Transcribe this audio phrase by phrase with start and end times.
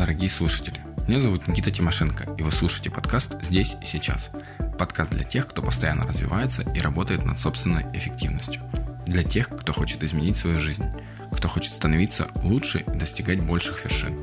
[0.00, 0.80] дорогие слушатели!
[1.06, 4.30] Меня зовут Никита Тимошенко, и вы слушаете подкаст «Здесь и сейчас».
[4.78, 8.62] Подкаст для тех, кто постоянно развивается и работает над собственной эффективностью.
[9.04, 10.86] Для тех, кто хочет изменить свою жизнь,
[11.30, 14.16] кто хочет становиться лучше и достигать больших вершин.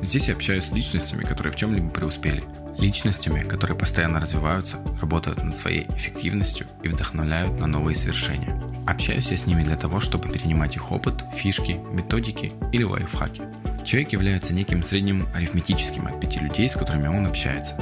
[0.00, 2.44] Здесь я общаюсь с личностями, которые в чем-либо преуспели,
[2.78, 8.62] личностями, которые постоянно развиваются, работают над своей эффективностью и вдохновляют на новые свершения.
[8.86, 13.42] Общаюсь я с ними для того, чтобы перенимать их опыт, фишки, методики или лайфхаки.
[13.86, 17.76] Человек является неким средним арифметическим от пяти людей, с которыми он общается.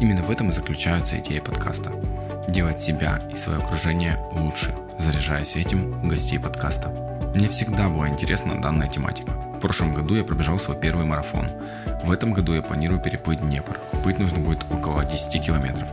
[0.00, 1.92] Именно в этом и заключается идея подкаста.
[2.48, 6.88] Делать себя и свое окружение лучше, заряжаясь этим гостей подкаста.
[7.34, 9.30] Мне всегда была интересна данная тематика.
[9.32, 11.48] В прошлом году я пробежал свой первый марафон.
[12.02, 13.78] В этом году я планирую переплыть Днепр.
[14.02, 15.86] Плыть нужно будет около 10 километров.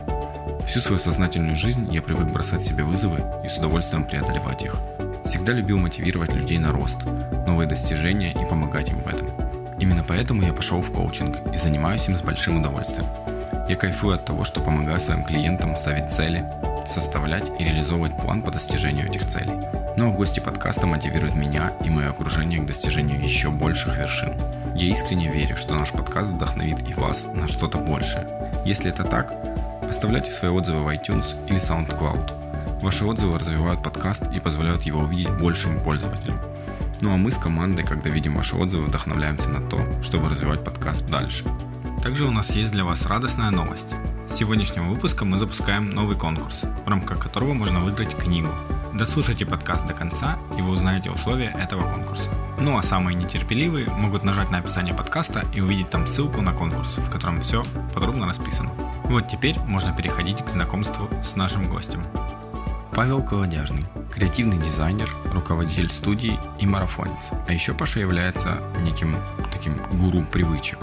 [0.66, 4.76] Всю свою сознательную жизнь я привык бросать себе вызовы и с удовольствием преодолевать их.
[5.26, 6.96] Всегда любил мотивировать людей на рост,
[7.46, 9.49] новые достижения и помогать им в этом.
[9.80, 13.06] Именно поэтому я пошел в коучинг и занимаюсь им с большим удовольствием.
[13.68, 16.44] Я кайфую от того, что помогаю своим клиентам ставить цели,
[16.86, 19.52] составлять и реализовывать план по достижению этих целей.
[19.96, 24.34] Ну а гости подкаста мотивируют меня и мое окружение к достижению еще больших вершин.
[24.74, 28.26] Я искренне верю, что наш подкаст вдохновит и вас на что-то большее.
[28.66, 29.32] Если это так,
[29.88, 32.82] оставляйте свои отзывы в iTunes или SoundCloud.
[32.82, 36.38] Ваши отзывы развивают подкаст и позволяют его увидеть большим пользователям.
[37.02, 41.06] Ну а мы с командой, когда видим ваши отзывы, вдохновляемся на то, чтобы развивать подкаст
[41.08, 41.44] дальше.
[42.02, 43.88] Также у нас есть для вас радостная новость.
[44.28, 48.50] С сегодняшнего выпуска мы запускаем новый конкурс, в рамках которого можно выиграть книгу.
[48.92, 52.28] Дослушайте подкаст до конца, и вы узнаете условия этого конкурса.
[52.58, 56.98] Ну а самые нетерпеливые могут нажать на описание подкаста и увидеть там ссылку на конкурс,
[56.98, 57.62] в котором все
[57.94, 58.72] подробно расписано.
[59.04, 62.02] Вот теперь можно переходить к знакомству с нашим гостем.
[62.94, 67.30] Павел Колодяжный, креативный дизайнер, руководитель студии и марафонец.
[67.46, 69.16] А еще Паша является неким
[69.52, 70.78] таким гуру привычек.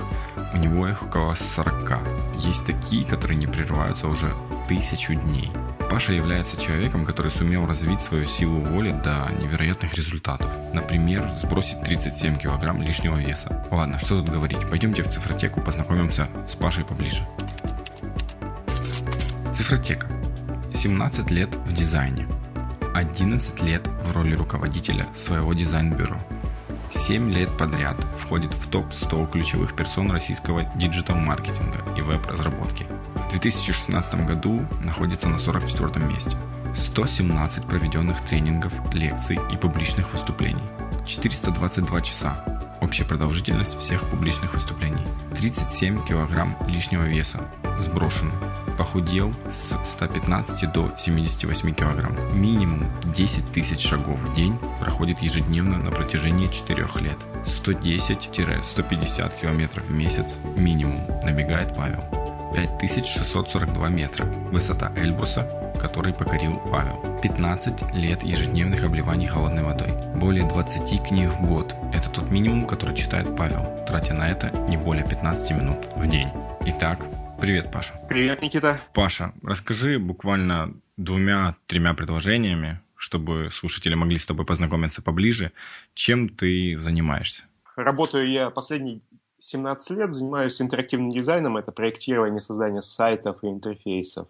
[0.54, 2.00] У него их около 40.
[2.38, 4.34] Есть такие, которые не прерываются уже
[4.70, 5.52] тысячу дней.
[5.90, 10.50] Паша является человеком, который сумел развить свою силу воли до невероятных результатов.
[10.74, 13.66] Например, сбросить 37 килограмм лишнего веса.
[13.70, 17.28] Ладно, что тут говорить, пойдемте в цифротеку, познакомимся с Пашей поближе.
[19.52, 20.17] Цифротека
[20.78, 22.28] 17 лет в дизайне,
[22.94, 26.18] 11 лет в роли руководителя своего дизайн-бюро,
[26.92, 32.86] 7 лет подряд входит в топ-100 ключевых персон российского диджитал-маркетинга и веб-разработки.
[33.16, 36.38] В 2016 году находится на 44 месте.
[36.76, 40.62] 117 проведенных тренингов, лекций и публичных выступлений.
[41.08, 42.78] 422 часа.
[42.82, 45.08] Общая продолжительность всех публичных выступлений.
[45.36, 47.40] 37 килограмм лишнего веса
[47.80, 48.32] сброшено
[48.78, 52.16] похудел с 115 до 78 килограмм.
[52.34, 57.18] Минимум 10 тысяч шагов в день проходит ежедневно на протяжении 4 лет.
[57.46, 62.04] 110-150 километров в месяц минимум, набегает Павел.
[62.56, 67.20] 5642 метра– высота Эльбруса, который покорил Павел.
[67.22, 69.90] 15 лет ежедневных обливаний холодной водой.
[70.16, 74.78] Более 20 книг в год– это тот минимум, который читает Павел, тратя на это не
[74.78, 76.30] более 15 минут в день.
[76.66, 77.00] Итак,
[77.40, 77.94] Привет, Паша.
[78.10, 78.82] Привет, Никита.
[78.94, 85.52] Паша, расскажи буквально двумя-тремя предложениями, чтобы слушатели могли с тобой познакомиться поближе,
[85.94, 87.44] чем ты занимаешься.
[87.76, 89.02] Работаю я последние
[89.38, 94.28] 17 лет, занимаюсь интерактивным дизайном, это проектирование, создание сайтов и интерфейсов.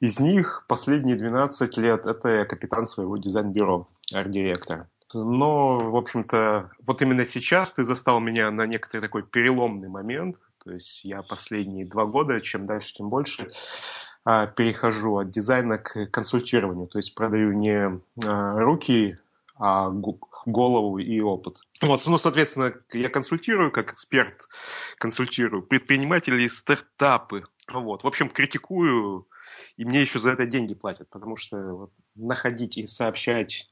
[0.00, 4.88] Из них последние 12 лет это я капитан своего дизайн-бюро, арт-директор.
[5.12, 10.72] Но, в общем-то, вот именно сейчас ты застал меня на некоторый такой переломный момент, то
[10.72, 13.52] есть я последние два года, чем дальше, тем больше,
[14.24, 16.88] а, перехожу от дизайна к консультированию.
[16.88, 19.16] То есть продаю не а, руки,
[19.56, 19.90] а
[20.44, 21.58] голову и опыт.
[21.80, 24.48] Вот, ну, соответственно, я консультирую, как эксперт
[24.98, 27.44] консультирую предпринимателей, стартапы.
[27.72, 28.02] Вот.
[28.02, 29.28] В общем, критикую,
[29.76, 33.68] и мне еще за это деньги платят, потому что вот, находить и сообщать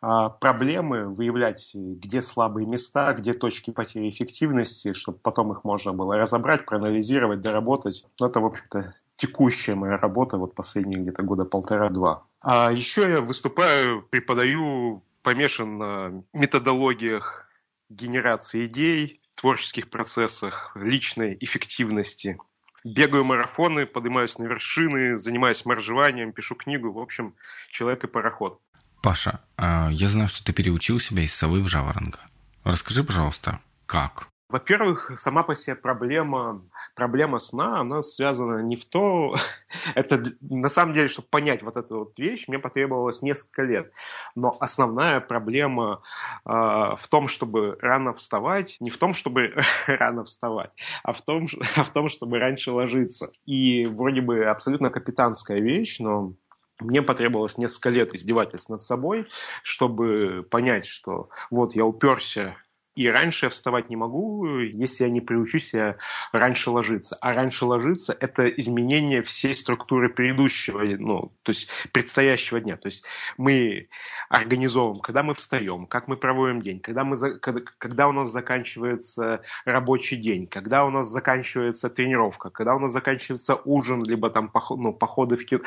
[0.00, 6.64] проблемы, выявлять, где слабые места, где точки потери эффективности, чтобы потом их можно было разобрать,
[6.64, 8.04] проанализировать, доработать.
[8.18, 12.24] Ну, это, в общем-то, текущая моя работа вот последние где-то года полтора-два.
[12.40, 17.46] А еще я выступаю, преподаю, помешан на методологиях
[17.90, 22.38] генерации идей, творческих процессах, личной эффективности.
[22.82, 26.90] Бегаю марафоны, поднимаюсь на вершины, занимаюсь моржеванием, пишу книгу.
[26.90, 27.34] В общем,
[27.70, 28.58] человек и пароход.
[29.02, 32.20] Паша, а, я знаю, что ты переучил себя из совы в жаворонка.
[32.64, 34.28] Расскажи, пожалуйста, как?
[34.48, 36.62] Во-первых, сама по себе проблема
[36.94, 39.34] проблема сна, она связана не в то...
[39.94, 43.92] это на самом деле, чтобы понять вот эту вот вещь, мне потребовалось несколько лет.
[44.34, 46.02] Но основная проблема
[46.44, 49.54] э, в том, чтобы рано вставать, не в том, чтобы
[49.86, 50.70] рано вставать,
[51.02, 51.46] а в том,
[51.76, 53.32] а в том, чтобы раньше ложиться.
[53.46, 56.34] И вроде бы абсолютно капитанская вещь, но
[56.80, 59.26] мне потребовалось несколько лет издевательств над собой,
[59.62, 62.56] чтобы понять, что вот я уперся
[62.96, 65.96] и раньше я вставать не могу, если я не приучусь себя
[66.32, 67.16] раньше ложиться.
[67.20, 72.76] А раньше ложиться– это изменение всей структуры предыдущего, ну, то есть предстоящего дня.
[72.76, 73.04] То есть
[73.36, 73.88] мы
[74.28, 79.42] организовываем, когда мы встаем, как мы проводим день, когда, мы, когда, когда у нас заканчивается
[79.64, 84.92] рабочий день, когда у нас заканчивается тренировка, когда у нас заканчивается ужин, либо там ну,
[84.92, 85.62] походы в кино,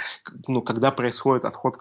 [0.48, 1.78] ну, когда происходит отход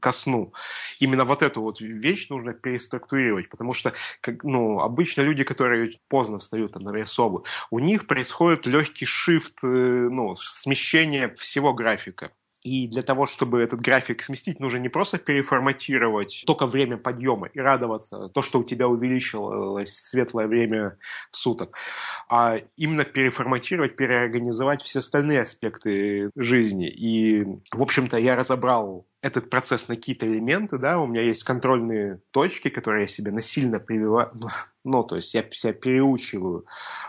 [0.00, 0.52] ко сну.
[0.98, 6.38] Именно вот эту вот вещь нужно переструктурировать, потому что как, ну, обычно люди, которые поздно
[6.38, 12.32] встают, там, например, собы, у них происходит легкий шифт, э, ну, смещение всего графика.
[12.62, 17.58] И для того, чтобы этот график сместить, нужно не просто переформатировать только время подъема и
[17.58, 20.98] радоваться, то, что у тебя увеличилось светлое время
[21.30, 21.74] суток,
[22.28, 26.88] а именно переформатировать, переорганизовать все остальные аспекты жизни.
[26.88, 32.20] И, в общем-то, я разобрал этот процесс на какие-то элементы, да, у меня есть контрольные
[32.30, 34.48] точки, которые я себе насильно прививаю, ну,
[34.84, 36.64] ну то есть я себя переучиваю.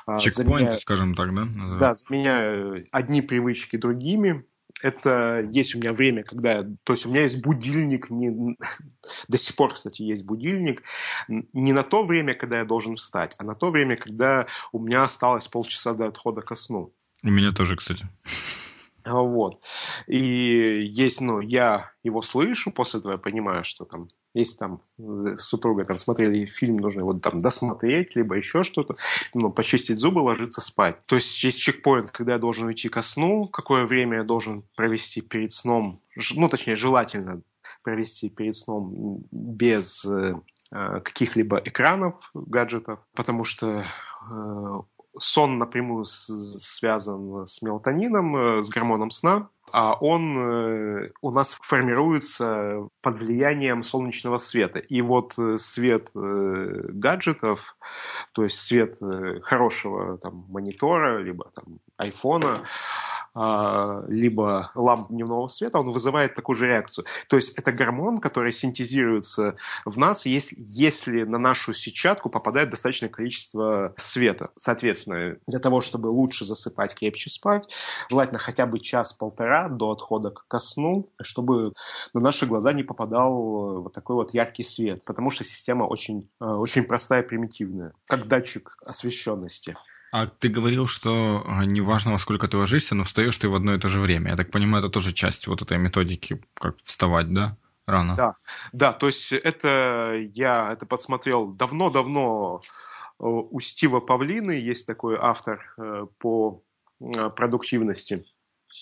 [0.05, 1.45] А, Чекпоинты, заменяю, скажем так, да?
[1.45, 1.77] Называется?
[1.77, 4.45] Да, заменяю одни привычки другими,
[4.81, 6.63] это есть у меня время, когда...
[6.83, 8.55] То есть у меня есть будильник, не,
[9.27, 10.83] до сих пор, кстати, есть будильник,
[11.27, 15.03] не на то время, когда я должен встать, а на то время, когда у меня
[15.03, 16.93] осталось полчаса до отхода ко сну.
[17.23, 18.07] У меня тоже, кстати.
[19.05, 19.61] Вот.
[20.07, 20.17] И
[20.83, 25.43] есть, ну, я его слышу, после этого я понимаю, что там, если там э, с
[25.43, 28.95] супругой там смотрели фильм, нужно его там досмотреть, либо еще что-то,
[29.33, 31.05] ну, почистить зубы, ложиться спать.
[31.05, 35.21] То есть есть чекпоинт, когда я должен уйти ко сну, какое время я должен провести
[35.21, 36.01] перед сном,
[36.35, 37.41] ну, точнее, желательно
[37.83, 40.35] провести перед сном без э,
[40.71, 43.85] э, каких-либо экранов, гаджетов, потому что
[45.17, 52.87] сон напрямую связан с мелатонином, э, с гормоном сна, а он э, у нас формируется
[53.01, 54.79] под влиянием солнечного света.
[54.79, 57.75] И вот э, свет гаджетов,
[58.33, 58.97] то есть свет
[59.43, 62.65] хорошего там, монитора, либо там, айфона,
[63.33, 67.05] либо ламп дневного света, он вызывает такую же реакцию.
[67.27, 69.55] То есть это гормон, который синтезируется
[69.85, 74.49] в нас, если, если на нашу сетчатку попадает достаточное количество света.
[74.55, 77.69] Соответственно, для того, чтобы лучше засыпать, крепче спать,
[78.09, 81.73] желательно хотя бы час-полтора до отхода ко сну, чтобы
[82.13, 86.45] на наши глаза не попадал вот такой вот яркий свет, потому что система очень, э,
[86.45, 89.75] очень простая примитивная, как датчик освещенности.
[90.11, 93.73] А ты говорил, что а, неважно, во сколько ты ложишься, но встаешь ты в одно
[93.73, 94.31] и то же время.
[94.31, 97.57] Я так понимаю, это тоже часть вот этой методики, как вставать, да?
[97.87, 98.15] Рано.
[98.15, 98.35] Да,
[98.73, 105.73] да, то есть это я это подсмотрел давно-давно э, у Стива Павлины, есть такой автор
[105.77, 106.61] э, по
[106.99, 108.25] э, продуктивности.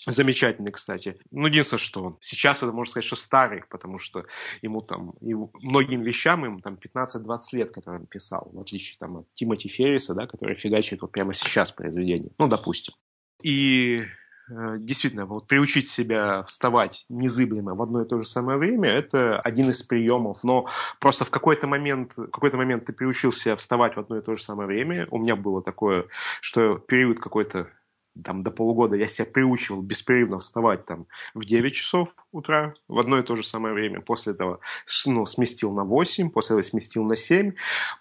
[0.06, 1.18] Замечательный, кстати.
[1.30, 4.24] Ну, единственное, что сейчас это можно сказать, что старый, потому что
[4.62, 9.18] ему там, и многим вещам ему там 15-20 лет, которые он писал, в отличие там
[9.18, 12.30] от Тимоти Ферриса, да, который фигачит вот прямо сейчас произведение.
[12.38, 12.94] Ну, допустим.
[13.42, 14.04] И
[14.50, 19.40] э, действительно, вот приучить себя вставать незыблемо в одно и то же самое время, это
[19.40, 20.44] один из приемов.
[20.44, 20.68] Но
[21.00, 24.42] просто в какой-то момент, в какой-то момент ты приучился вставать в одно и то же
[24.42, 25.08] самое время.
[25.10, 26.06] У меня было такое,
[26.40, 27.70] что период какой-то
[28.22, 33.18] там, до полугода я себя приучивал беспрерывно вставать там, в 9 часов утра в одно
[33.18, 34.00] и то же самое время.
[34.00, 34.60] После этого
[35.06, 37.52] ну, сместил на 8, после этого сместил на 7.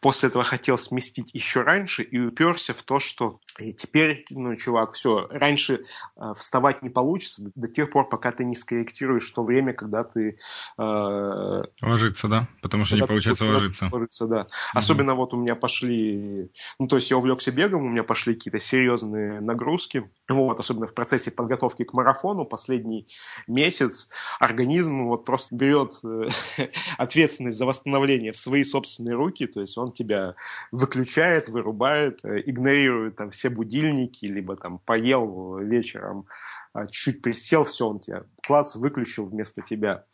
[0.01, 4.93] После этого хотел сместить еще раньше и уперся в то, что и теперь, ну, чувак,
[4.93, 9.73] все, раньше э, вставать не получится до тех пор, пока ты не скорректируешь то время,
[9.73, 10.37] когда ты...
[10.77, 12.47] Э, ложиться, да?
[12.61, 13.89] Потому что не получается ложиться.
[13.91, 14.41] Ложиться, да.
[14.41, 14.49] Угу.
[14.73, 16.51] Особенно вот у меня пошли...
[16.79, 20.09] Ну, то есть я увлекся бегом, у меня пошли какие-то серьезные нагрузки.
[20.29, 23.07] Вот, особенно в процессе подготовки к марафону последний
[23.47, 24.09] месяц
[24.39, 26.29] организм вот просто берет э,
[26.97, 30.35] ответственность за восстановление в свои собственные руки, то есть он тебя
[30.71, 36.25] выключает, вырубает, э, игнорирует там все будильники, либо там поел вечером,
[36.71, 40.05] а, чуть присел, все, он тебя клац выключил вместо тебя,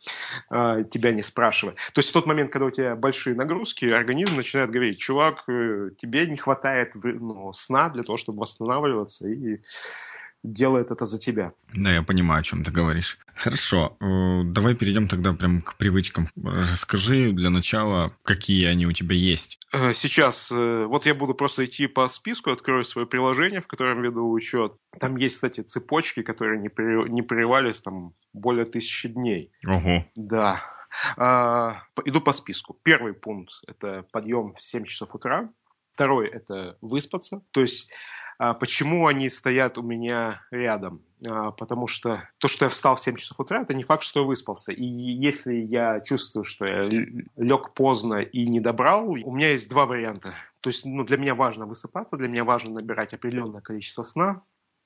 [0.48, 1.74] а, тебя не спрашивая.
[1.92, 5.90] То есть в тот момент, когда у тебя большие нагрузки, организм начинает говорить, чувак, э,
[5.98, 9.60] тебе не хватает ну, сна для того, чтобы восстанавливаться и
[10.46, 11.52] делает это за тебя.
[11.74, 13.18] Да, я понимаю, о чем ты говоришь.
[13.34, 16.28] Хорошо, э, давай перейдем тогда прям к привычкам.
[16.36, 19.58] Расскажи для начала, какие они у тебя есть.
[19.72, 24.02] Э, сейчас, э, вот я буду просто идти по списку, открою свое приложение, в котором
[24.02, 24.74] веду учет.
[24.98, 26.68] Там есть, кстати, цепочки, которые не,
[27.22, 29.52] прерывались там более тысячи дней.
[29.66, 30.06] Ого.
[30.14, 30.62] Да.
[31.16, 32.78] А, иду по списку.
[32.82, 35.50] Первый пункт– это подъем в 7 часов утра.
[35.92, 37.42] Второй– это выспаться.
[37.50, 37.90] То есть
[38.38, 41.02] почему они стоят у меня рядом?
[41.26, 44.20] А, потому что то, что я встал в 7 часов утра, это не факт, что
[44.20, 44.72] я выспался.
[44.72, 46.88] И если я чувствую, что я
[47.36, 50.34] лег поздно и не добрал, у меня есть два варианта.
[50.60, 54.42] То есть ну, для меня важно высыпаться, для меня важно набирать определенное количество сна.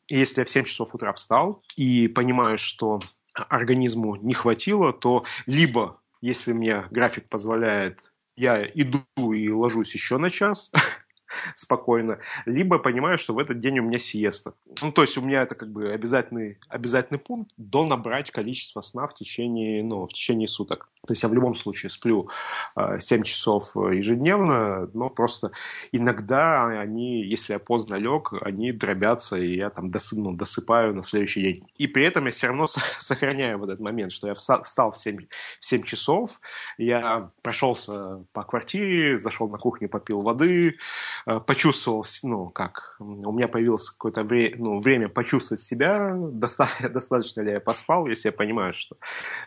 [0.06, 3.00] И если я в 7 часов утра встал и понимаю, что
[3.34, 8.00] организму не хватило, то либо, если мне график позволяет,
[8.36, 10.70] я иду и ложусь еще на час,
[11.54, 14.54] спокойно, либо понимаю, что в этот день у меня сиеста.
[14.82, 19.06] Ну, то есть у меня это как бы обязательный, обязательный пункт до набрать количество сна
[19.06, 20.88] в течение, ну, в течение суток.
[21.06, 22.28] То есть я в любом случае сплю
[22.76, 25.52] э, 7 часов ежедневно, но просто
[25.92, 31.02] иногда они, если я поздно лег, они дробятся, и я там дос, ну, досыпаю на
[31.02, 31.66] следующий день.
[31.76, 32.66] И при этом я все равно
[32.98, 35.26] сохраняю вот этот момент, что я встал в 7,
[35.60, 36.40] в 7 часов,
[36.78, 40.76] я прошелся по квартире, зашел на кухню, попил воды,
[41.19, 47.42] Э, почувствовал, ну, как, у меня появилось какое-то вре- ну, время почувствовать себя, доста- достаточно
[47.42, 48.96] ли я поспал, если я понимаю, что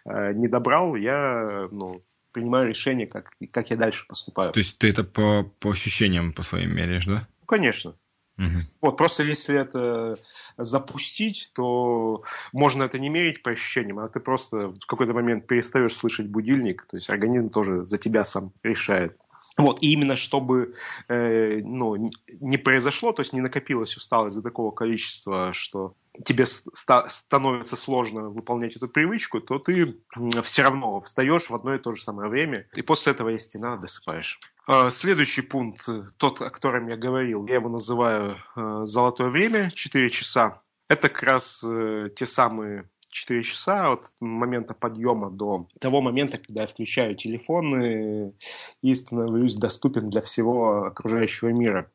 [0.05, 4.51] э, не добрал, я, ну, принимаю решение, как, как я дальше поступаю.
[4.51, 7.27] То есть ты это по, по ощущениям по своим меряешь, да?
[7.41, 7.95] Ну, конечно.
[8.37, 8.59] Угу.
[8.81, 10.17] Вот, просто если это
[10.57, 15.93] запустить, то можно это не мерить по ощущениям, а ты просто в какой-то момент перестаешь
[15.93, 19.15] слышать будильник, то есть организм тоже за тебя сам решает.
[19.57, 20.73] Вот, и именно чтобы
[21.07, 25.93] э, ну, не произошло, то есть не накопилась усталость за такого количества, что
[26.25, 29.95] тебе ста- становится сложно выполнять эту привычку, то ты
[30.43, 33.83] все равно встаешь в одно и то же самое время, и после этого, если надо,
[33.83, 34.39] досыпаешь.
[34.67, 40.09] Э, следующий пункт, тот, о котором я говорил, я его называю э, «золотое время», 4
[40.09, 40.63] часа.
[40.89, 46.61] Это как раз э, те самые 4 часа от момента подъема до того момента, когда
[46.61, 48.33] я включаю телефон
[48.81, 51.89] и становлюсь доступен для всего окружающего мира.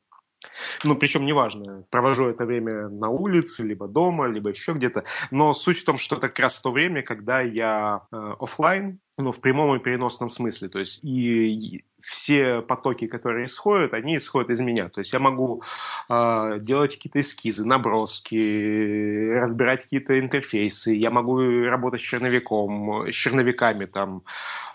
[0.84, 5.02] Ну, причем неважно, провожу это время на улице, либо дома, либо еще где-то.
[5.32, 9.32] Но суть в том, что это как раз то время, когда я э, офлайн, ну,
[9.32, 10.68] в прямом и переносном смысле.
[10.68, 14.88] То есть и все потоки, которые исходят, они исходят из меня.
[14.88, 15.62] То есть я могу
[16.08, 20.94] э, делать какие-то эскизы, наброски, разбирать какие-то интерфейсы.
[20.94, 24.22] Я могу работать с черновиком, с черновиками там.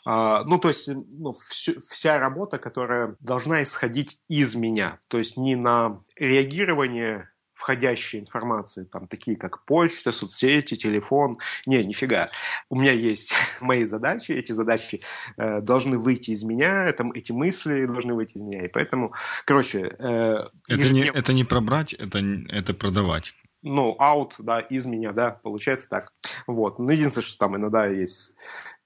[0.05, 4.99] Э, ну, то есть ну, всю, вся работа, которая должна исходить из меня.
[5.07, 7.29] То есть не на реагирование
[7.63, 11.37] входящей информации, там такие как почта, соцсети, телефон.
[11.65, 12.29] Не, нифига.
[12.69, 15.01] У меня есть мои задачи, эти задачи
[15.37, 18.65] э, должны выйти из меня, это, эти мысли должны выйти из меня.
[18.65, 19.13] И поэтому,
[19.45, 19.95] короче...
[19.97, 23.33] Э, это, не, это не пробрать, это, это продавать
[23.65, 26.11] ну, out, да, из меня, да, получается так.
[26.47, 26.79] Вот.
[26.79, 28.33] Ну, единственное, что там иногда есть,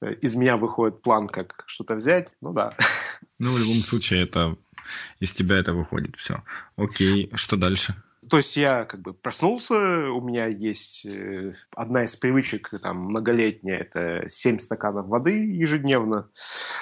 [0.02, 2.76] э, из меня выходит план, как что-то взять, ну да.
[3.40, 4.56] Ну, в любом случае, это
[5.20, 6.44] из тебя это выходит, все.
[6.76, 7.96] Окей, что дальше?
[8.30, 13.80] То есть я как бы проснулся, у меня есть э, одна из привычек там многолетняя,
[13.80, 16.30] это 7 стаканов воды ежедневно.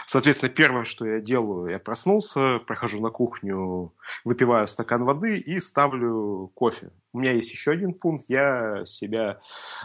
[0.08, 6.52] Соответственно, первое, что я делаю, я проснулся, прохожу на кухню, выпиваю стакан воды и ставлю
[6.56, 6.92] кофе.
[7.14, 9.40] У меня есть еще один пункт, я себя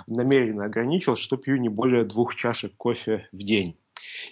[0.06, 3.78] намеренно ограничил, что пью не более двух чашек кофе в день.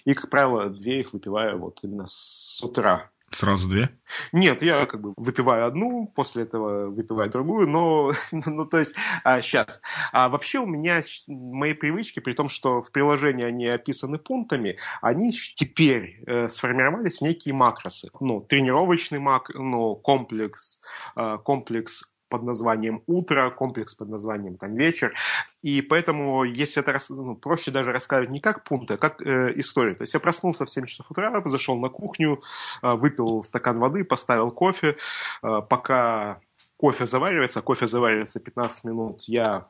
[0.05, 3.11] И, как правило, две их выпиваю вот именно с утра.
[3.31, 3.89] Сразу две?
[4.31, 9.41] Нет, я как бы выпиваю одну, после этого выпиваю другую, но, ну, то есть, а,
[9.41, 9.81] сейчас.
[10.11, 15.31] А вообще у меня мои привычки, при том, что в приложении они описаны пунктами, они
[15.31, 18.09] теперь э, сформировались в некие макросы.
[18.19, 20.79] Ну, тренировочный мак, ну, комплекс,
[21.15, 25.13] э, комплекс под названием «Утро», комплекс под названием там «Вечер».
[25.61, 29.95] И поэтому, если это ну, проще даже рассказывать не как пункты, а как э, историю.
[29.95, 32.41] То есть я проснулся в 7 часов утра, зашел на кухню,
[32.81, 34.95] э, выпил стакан воды, поставил кофе.
[35.43, 36.39] Э, пока
[36.77, 39.67] кофе заваривается, кофе заваривается 15 минут, я а,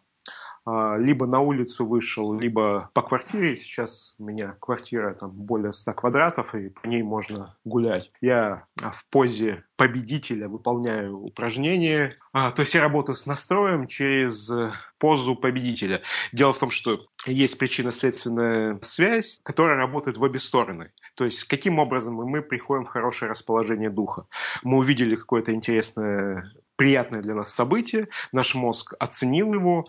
[0.98, 3.56] либо на улицу вышел, либо по квартире.
[3.56, 8.12] Сейчас у меня квартира там более 100 квадратов, и по ней можно гулять.
[8.22, 12.18] Я а, в позе победителя выполняю упражнения.
[12.34, 14.52] А, то есть я работаю с настроем через
[14.98, 16.02] позу победителя.
[16.32, 20.92] Дело в том, что есть причинно-следственная связь, которая работает в обе стороны.
[21.16, 24.26] То есть каким образом мы приходим в хорошее расположение духа.
[24.64, 29.86] Мы увидели какое-то интересное приятное для нас событие, наш мозг оценил его,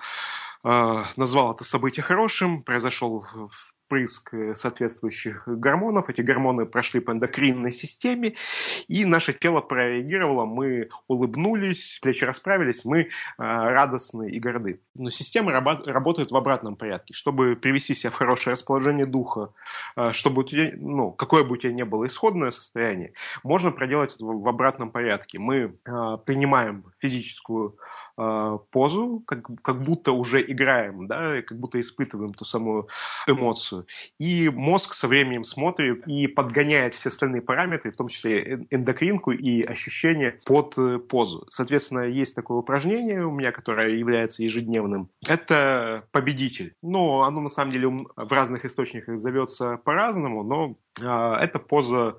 [0.62, 3.24] назвал это событие хорошим, произошел
[3.90, 6.08] впрыск э, соответствующих гормонов.
[6.08, 8.34] Эти гормоны прошли по эндокринной системе,
[8.86, 10.44] и наше тело прореагировало.
[10.44, 13.06] Мы улыбнулись, плечи расправились, мы э,
[13.38, 14.80] радостны и горды.
[14.94, 17.14] Но система работает в обратном порядке.
[17.14, 19.52] Чтобы привести себя в хорошее расположение духа,
[19.96, 23.12] э, чтобы ну, какое бы у тебя ни было исходное состояние,
[23.42, 25.38] можно проделать это в обратном порядке.
[25.40, 25.76] Мы
[26.24, 27.76] принимаем физическую
[28.20, 32.88] э, позу, как, как будто уже играем, да, как будто испытываем ту самую
[33.26, 33.86] эмоцию.
[34.18, 39.62] И мозг со временем смотрит и подгоняет все остальные параметры, в том числе эндокринку и
[39.62, 41.46] ощущения под э, позу.
[41.50, 45.08] Соответственно, есть такое упражнение у меня, которое является ежедневным.
[45.26, 46.74] Это победитель.
[46.82, 52.16] Но оно на самом деле в разных источниках зовется по-разному, но э, это поза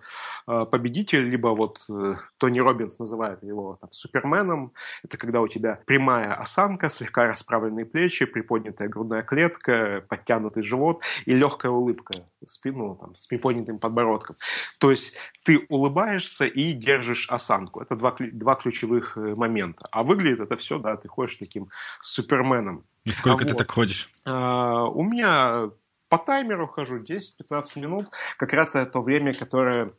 [0.48, 4.74] э, победитель, либо вот э, Тони Робинс называет его там, суперменом.
[5.03, 11.33] Это когда у тебя прямая осанка, слегка расправленные плечи, приподнятая грудная клетка, подтянутый живот и
[11.33, 12.13] легкая улыбка
[12.45, 14.38] спину там, с приподнятым подбородком.
[14.77, 17.81] То есть ты улыбаешься и держишь осанку.
[17.81, 19.86] Это два, два ключевых э, момента.
[19.91, 21.67] А выглядит это все, да, ты ходишь таким
[22.00, 22.86] суперменом.
[23.03, 23.57] И сколько а ты вот.
[23.57, 24.10] так ходишь?
[24.24, 25.71] А, у меня
[26.07, 28.07] по таймеру хожу 10-15 минут.
[28.38, 29.91] Как раз это то время, которое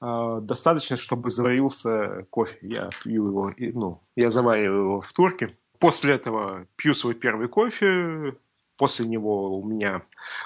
[0.00, 2.58] достаточно, чтобы заварился кофе.
[2.62, 5.56] Я пью его, ну, я завариваю его в турке.
[5.78, 8.34] После этого пью свой первый кофе,
[8.80, 10.00] После него у меня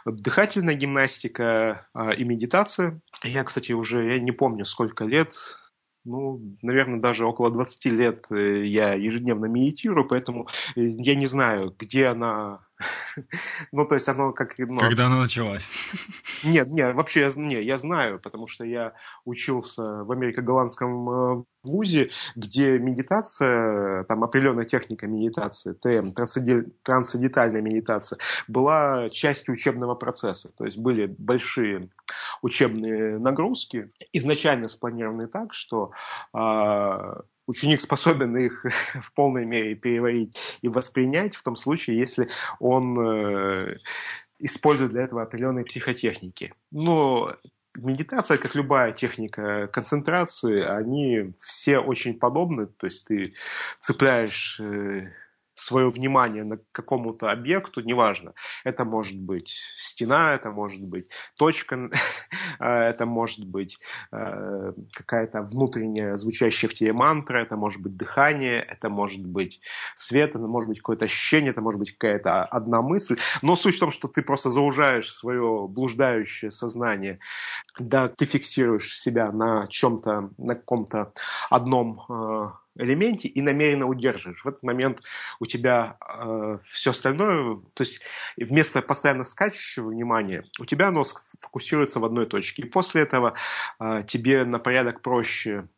[0.04, 3.00] дыхательная гимнастика э, и медитация.
[3.22, 5.36] Я, кстати, уже я не помню, сколько лет,
[6.04, 11.72] ну, наверное, даже около 20 лет э, я ежедневно медитирую, поэтому э, я не знаю,
[11.78, 12.66] где она
[13.72, 14.58] ну, то есть оно как...
[14.58, 15.68] Ну, Когда оно началось?
[16.44, 18.92] Нет, нет, вообще я, не, я знаю, потому что я
[19.24, 26.12] учился в америко-голландском э, вузе, где медитация, там определенная техника медитации, ТМ,
[26.82, 30.50] трансцендентальная медитация, была частью учебного процесса.
[30.56, 31.88] То есть были большие
[32.42, 35.92] учебные нагрузки, изначально спланированные так, что
[36.34, 37.14] э,
[37.46, 38.64] ученик способен их
[39.02, 43.78] в полной мере переварить и воспринять в том случае, если он э,
[44.38, 46.54] использует для этого определенные психотехники.
[46.70, 47.36] Но
[47.76, 52.66] медитация, как любая техника концентрации, они все очень подобны.
[52.66, 53.34] То есть ты
[53.80, 55.12] цепляешь э,
[55.54, 58.34] свое внимание на какому-то объекту, неважно.
[58.64, 61.90] Это может быть стена, это может быть точка,
[62.58, 63.78] а, это может быть
[64.12, 69.60] э, какая-то внутренняя звучащая в тебе мантра, это может быть дыхание, это может быть
[69.96, 73.18] свет, это может быть какое-то ощущение, это может быть какая-то одна мысль.
[73.42, 77.18] Но суть в том, что ты просто заужаешь свое блуждающее сознание,
[77.78, 81.12] да, ты фиксируешь себя на чем-то, на каком-то
[81.50, 84.44] одном э, элементе и намеренно удерживаешь.
[84.44, 85.02] В этот момент
[85.40, 88.00] у тебя э, все остальное, то есть
[88.36, 91.04] вместо постоянно скачущего внимания, у тебя оно
[91.40, 92.62] фокусируется в одной точке.
[92.62, 93.34] И после этого
[93.80, 95.68] э, тебе на порядок проще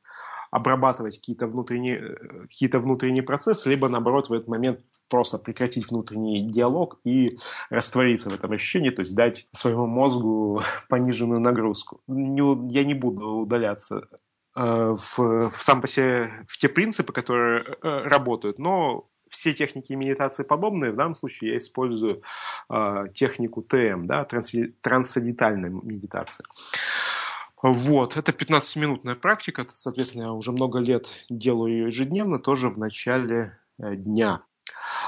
[0.51, 6.51] обрабатывать какие-то внутренние, э, какие внутренние процессы, либо наоборот в этот момент просто прекратить внутренний
[6.51, 7.39] диалог и
[7.71, 12.01] раствориться в этом ощущении, то есть дать своему мозгу пониженную нагрузку.
[12.07, 14.09] Не, я не буду удаляться
[14.57, 15.19] в,
[15.51, 20.93] в сам по себе, в те принципы, которые э, работают, но все техники медитации подобные.
[20.93, 22.23] В данном случае я использую
[22.71, 26.47] э, технику ТМ, да, трансцендентальная медитация.
[27.63, 33.59] Вот, это 15-минутная практика, соответственно, я уже много лет делаю ее ежедневно, тоже в начале
[33.79, 34.43] э, дня.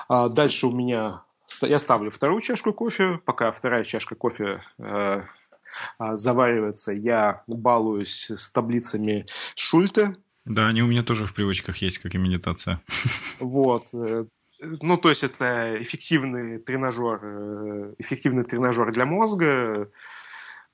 [0.08, 1.22] А дальше у меня
[1.62, 5.22] я ставлю вторую чашку кофе, пока вторая чашка кофе э,
[5.98, 10.16] заваривается, я балуюсь с таблицами Шульте.
[10.44, 12.80] Да, они у меня тоже в привычках есть, как и медитация.
[13.38, 13.88] Вот.
[13.92, 14.24] Э,
[14.60, 19.90] ну, то есть это эффективный тренажер, э, эффективный тренажер для мозга,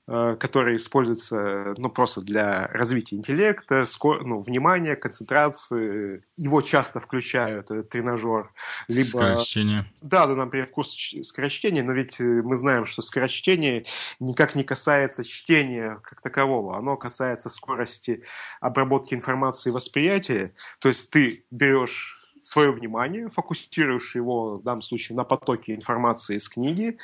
[0.07, 4.23] Э, который используется ну, просто для развития интеллекта, скор...
[4.23, 6.23] ну, внимания, концентрации.
[6.35, 8.51] Его часто включают, этот тренажер.
[8.87, 9.07] Либо...
[9.07, 9.91] Скорочтение.
[10.03, 13.85] Да, да, например, курс скорочтения, но ведь э, мы знаем, что скорочтение
[14.19, 16.77] никак не касается чтения как такового.
[16.77, 18.21] Оно касается скорости
[18.61, 20.53] обработки информации и восприятия.
[20.77, 26.47] То есть ты берешь свое внимание, фокусируешь его в данном случае на потоке информации из
[26.47, 26.99] книги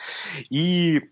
[0.52, 1.10] и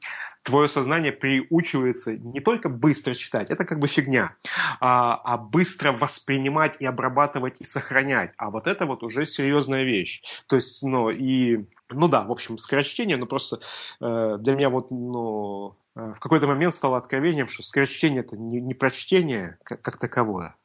[0.50, 4.36] твое сознание приучивается не только быстро читать, это как бы фигня,
[4.80, 8.32] а, а быстро воспринимать и обрабатывать и сохранять.
[8.38, 10.24] А вот это вот уже серьезная вещь.
[10.48, 13.60] То есть, ну, и, ну да, в общем, скорочтение, но просто
[14.02, 18.60] э, для меня вот, ну, э, в какой-то момент стало откровением, что скорочтение это не,
[18.60, 20.56] не прочтение как, как таковое.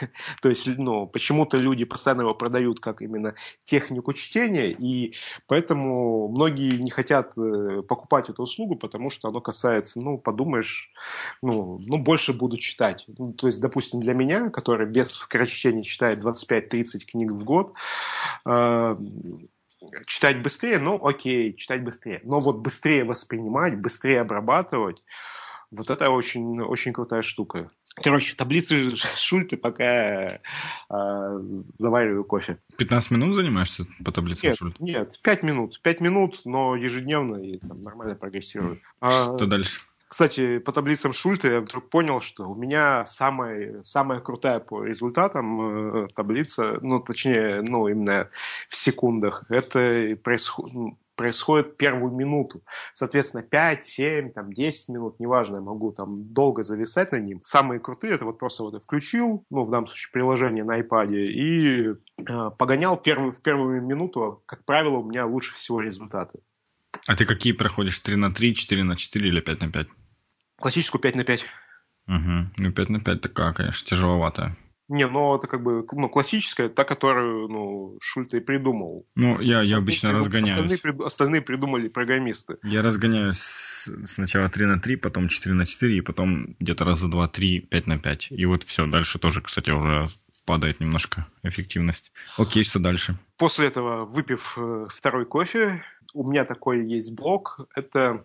[0.42, 3.34] то есть, ну, почему-то люди постоянно его продают как именно
[3.64, 5.14] технику чтения, и
[5.46, 10.90] поэтому многие не хотят э, покупать эту услугу, потому что оно касается, ну, подумаешь,
[11.42, 13.04] ну, ну больше буду читать.
[13.18, 17.74] Ну, то есть, допустим, для меня, который без скорочтения читает 25-30 книг в год,
[18.46, 18.96] э,
[20.06, 22.20] читать быстрее, ну окей, читать быстрее.
[22.24, 25.02] Но вот быстрее воспринимать, быстрее обрабатывать,
[25.70, 27.68] вот это очень, очень крутая штука.
[28.02, 29.84] Короче, таблицы Шульты пока
[30.34, 30.40] э,
[31.78, 32.58] завариваю кофе.
[32.76, 34.76] 15 минут занимаешься по таблице нет, Шульты?
[34.82, 35.80] Нет, 5 минут.
[35.82, 38.80] 5 минут, но ежедневно и там, нормально прогрессирую.
[39.00, 39.80] Что а, дальше?
[40.08, 46.04] Кстати, по таблицам Шульта я вдруг понял, что у меня самая, самая крутая по результатам
[46.04, 48.30] э, таблица, ну, точнее, ну, именно
[48.70, 52.62] в секундах, это происходит происходит первую минуту.
[52.92, 57.40] Соответственно, 5, 7, там, 10 минут, неважно, я могу там долго зависать на ним.
[57.42, 61.12] Самые крутые, это вот просто вот я включил, ну, в данном случае, приложение на iPad,
[61.12, 66.38] и э, погонял первую, в первую минуту, как правило, у меня лучше всего результаты.
[67.08, 67.98] А ты какие проходишь?
[67.98, 69.88] 3 на 3, 4 на 4 или 5 на 5?
[70.60, 71.44] Классическую 5 на 5.
[72.06, 72.50] Угу.
[72.56, 74.56] Ну, 5 на 5 такая, конечно, тяжеловатая.
[74.88, 79.06] Не, ну это как бы ну, классическая, та, которую ну, Шульта и придумал.
[79.14, 80.20] Ну, я, я обычно придум...
[80.20, 80.60] разгоняюсь.
[80.60, 82.56] Остальные, остальные придумали программисты.
[82.62, 87.28] Я разгоняюсь сначала 3 на 3, потом 4 на 4, и потом где-то раза 2,
[87.28, 88.28] 3, 5 на 5.
[88.30, 90.08] И вот все, дальше тоже, кстати, уже
[90.46, 92.10] падает немножко эффективность.
[92.38, 93.18] Окей, что дальше?
[93.36, 98.24] После этого, выпив э, второй кофе, у меня такой есть блок, это,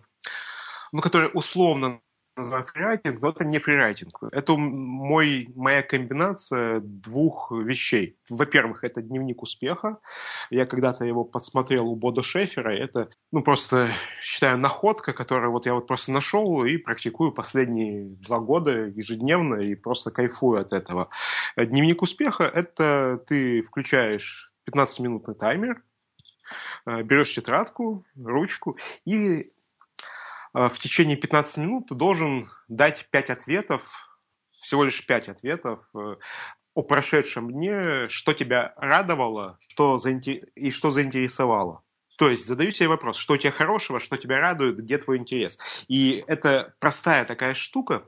[0.92, 2.00] ну, который условно
[2.36, 4.22] называют фрирайтинг, но это не фрирайтинг.
[4.32, 8.18] Это мой, моя комбинация двух вещей.
[8.28, 9.98] Во-первых, это дневник успеха.
[10.50, 12.74] Я когда-то его подсмотрел у Бода Шефера.
[12.74, 18.40] Это, ну, просто, считаю, находка, которую вот я вот просто нашел и практикую последние два
[18.40, 21.08] года ежедневно и просто кайфую от этого.
[21.56, 25.82] Дневник успеха– это ты включаешь 15-минутный таймер,
[26.86, 29.52] э, берешь тетрадку, ручку и
[30.54, 33.82] в течение 15 минут ты должен дать 5 ответов,
[34.60, 36.16] всего лишь 5 ответов э,
[36.74, 39.98] о прошедшем дне, что тебя радовало что
[40.54, 41.82] и что заинтересовало.
[42.16, 45.58] То есть задаю себе вопрос, что у тебя хорошего, что тебя радует, где твой интерес.
[45.88, 48.06] И это простая такая штука,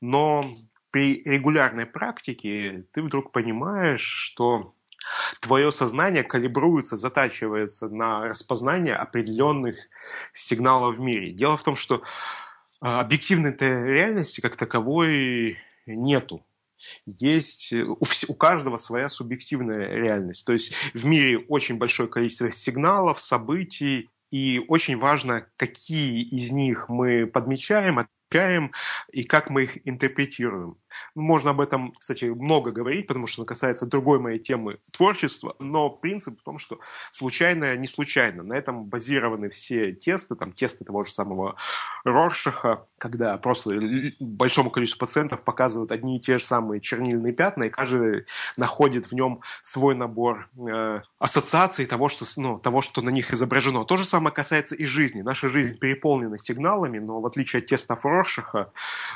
[0.00, 0.54] но
[0.90, 4.75] при регулярной практике ты вдруг понимаешь, что
[5.40, 9.76] твое сознание калибруется, затачивается на распознание определенных
[10.32, 11.32] сигналов в мире.
[11.32, 12.02] Дело в том, что
[12.80, 16.44] а, объективной реальности как таковой нету.
[17.06, 20.44] Есть у, у каждого своя субъективная реальность.
[20.44, 26.88] То есть в мире очень большое количество сигналов, событий, и очень важно, какие из них
[26.88, 28.72] мы подмечаем, отмечаем
[29.12, 30.76] и как мы их интерпретируем.
[31.14, 35.90] Можно об этом, кстати, много говорить, потому что оно касается другой моей темы творчества, но
[35.90, 36.80] принцип в том, что
[37.10, 38.42] случайное не случайно.
[38.42, 41.56] На этом базированы все тесты, там тесты того же самого
[42.04, 43.78] Роршаха, когда просто
[44.20, 49.12] большому количеству пациентов показывают одни и те же самые чернильные пятна, и каждый находит в
[49.12, 53.84] нем свой набор э, ассоциаций того что, ну, того, что на них изображено.
[53.84, 55.22] То же самое касается и жизни.
[55.22, 58.72] Наша жизнь переполнена сигналами, но в отличие от тестов Роршаха,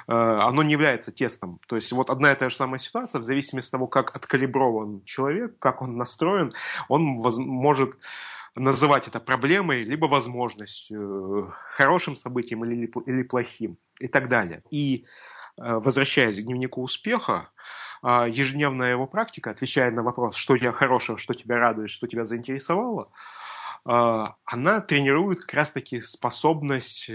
[0.06, 1.60] э, оно не является тестом.
[1.70, 5.04] То есть вот одна и та же самая ситуация, в зависимости от того, как откалиброван
[5.04, 6.52] человек, как он настроен,
[6.88, 7.96] он воз- может
[8.56, 14.64] называть это проблемой, либо возможностью, хорошим событием или, или плохим и так далее.
[14.72, 15.04] И
[15.58, 17.50] э, возвращаясь к дневнику успеха,
[18.02, 22.24] э, ежедневная его практика, отвечая на вопрос, что тебя хорошего, что тебя радует, что тебя
[22.24, 23.12] заинтересовало,
[23.86, 27.12] э, она тренирует как раз-таки способность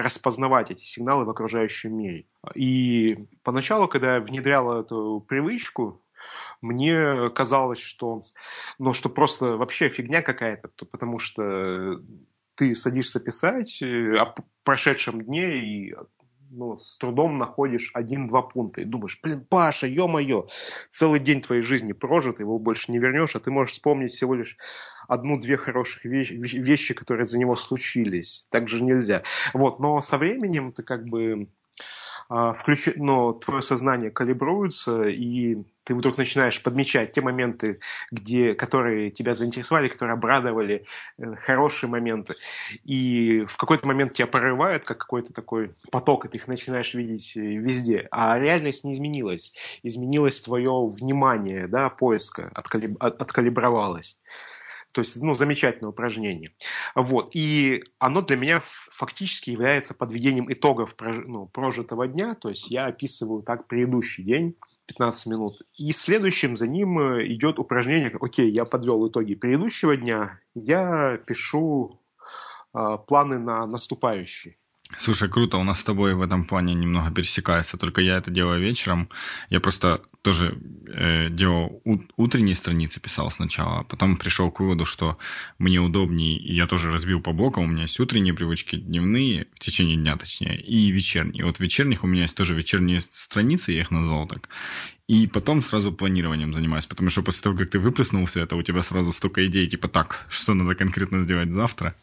[0.00, 2.26] распознавать эти сигналы в окружающем мире.
[2.54, 6.02] И поначалу, когда я внедрял эту привычку,
[6.60, 8.22] мне казалось, что,
[8.78, 12.00] ну, что просто вообще фигня какая-то, потому что
[12.54, 15.94] ты садишься писать э, о прошедшем дне и
[16.50, 20.46] ну, с трудом находишь один-два пункта и думаешь, блин, Паша, ё-моё,
[20.90, 24.56] целый день твоей жизни прожит, его больше не вернешь, а ты можешь вспомнить всего лишь
[25.08, 28.46] одну-две хороших вещи, вещи, которые за него случились.
[28.50, 29.22] Так же нельзя.
[29.54, 31.48] Вот, но со временем ты как бы
[32.28, 37.78] а, включи, но твое сознание калибруется, и ты вдруг начинаешь подмечать те моменты,
[38.10, 40.84] где, которые тебя заинтересовали, которые обрадовали,
[41.18, 42.34] э, хорошие моменты.
[42.84, 47.36] И в какой-то момент тебя прорывает, как какой-то такой поток, и ты их начинаешь видеть
[47.36, 48.08] э, везде.
[48.10, 49.52] А реальность не изменилась.
[49.84, 52.96] Изменилось твое внимание, да, поиска, откалиб...
[53.00, 54.18] откалибровалось.
[54.96, 56.52] То есть, ну, замечательное упражнение.
[56.94, 57.28] Вот.
[57.34, 62.34] И оно для меня фактически является подведением итогов ну, прожитого дня.
[62.34, 64.56] То есть я описываю так предыдущий день.
[64.86, 65.60] 15 минут.
[65.76, 72.00] И следующим за ним э, идет упражнение, окей, я подвел итоги предыдущего дня, я пишу
[72.72, 74.56] э, планы на наступающий.
[74.98, 78.60] Слушай, круто, у нас с тобой в этом плане немного пересекается, только я это делаю
[78.60, 79.08] вечером.
[79.50, 81.82] Я просто тоже э, делал
[82.16, 85.18] утренние страницы, писал сначала, а потом пришел к выводу, что
[85.58, 89.96] мне удобнее, я тоже разбил по блокам, у меня есть утренние привычки, дневные, в течение
[89.96, 91.44] дня точнее, и вечерние.
[91.44, 94.48] Вот вечерних у меня есть тоже вечерние страницы, я их назвал так.
[95.08, 98.62] И потом сразу планированием занимаюсь, потому что после того, как ты выплеснул все это, у
[98.62, 101.94] тебя сразу столько идей, типа так, что надо конкретно сделать завтра.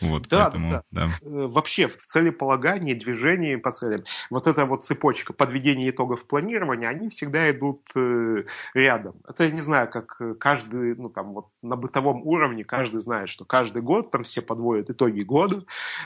[0.00, 1.04] Вот, да, поэтому, да, да.
[1.22, 7.08] Э, вообще в целеполагании, движении по целям, вот эта вот цепочка подведения итогов планирования, они
[7.08, 9.16] всегда идут э, рядом.
[9.28, 13.44] Это я не знаю, как каждый, ну там вот на бытовом уровне каждый знает, что
[13.44, 15.64] каждый год там все подводят итоги года,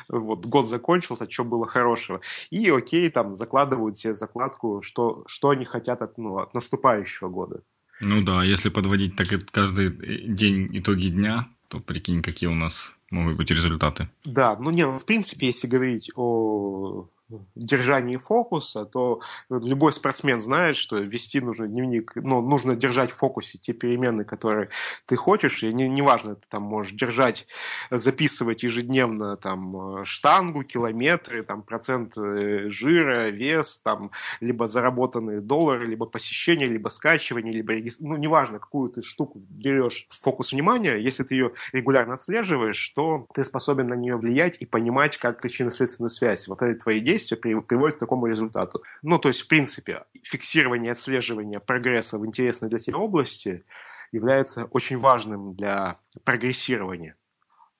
[0.09, 2.21] вот год закончился, что было хорошего,
[2.51, 7.63] и окей, там закладывают себе закладку, что, что они хотят от, ну, от наступающего года.
[8.01, 13.37] Ну да, если подводить так каждый день итоги дня, то прикинь, какие у нас могут
[13.37, 14.09] быть результаты.
[14.25, 17.09] Да, ну не, ну, в принципе, если говорить о
[17.55, 23.59] держании фокуса, то любой спортсмен знает, что вести нужно дневник, ну, нужно держать в фокусе
[23.59, 24.71] те перемены, которые
[25.07, 27.47] ты хочешь, и не, неважно, ты там можешь держать,
[27.91, 34.11] записывать ежедневно там штангу, километры, там процент э, жира, вес, там
[34.41, 40.21] либо заработанные доллары, либо посещение, либо скачивание, либо ну, неважно, какую ты штуку берешь в
[40.21, 45.17] фокус внимания, если ты ее регулярно отслеживаешь, то ты способен на нее влиять и понимать,
[45.19, 46.49] как причинно-следственную связь.
[46.49, 48.83] Вот это твои действия действия приводит к такому результату.
[49.03, 53.65] Ну, то есть, в принципе, фиксирование, отслеживание прогресса в интересной для тебя области
[54.13, 57.17] является очень важным для прогрессирования.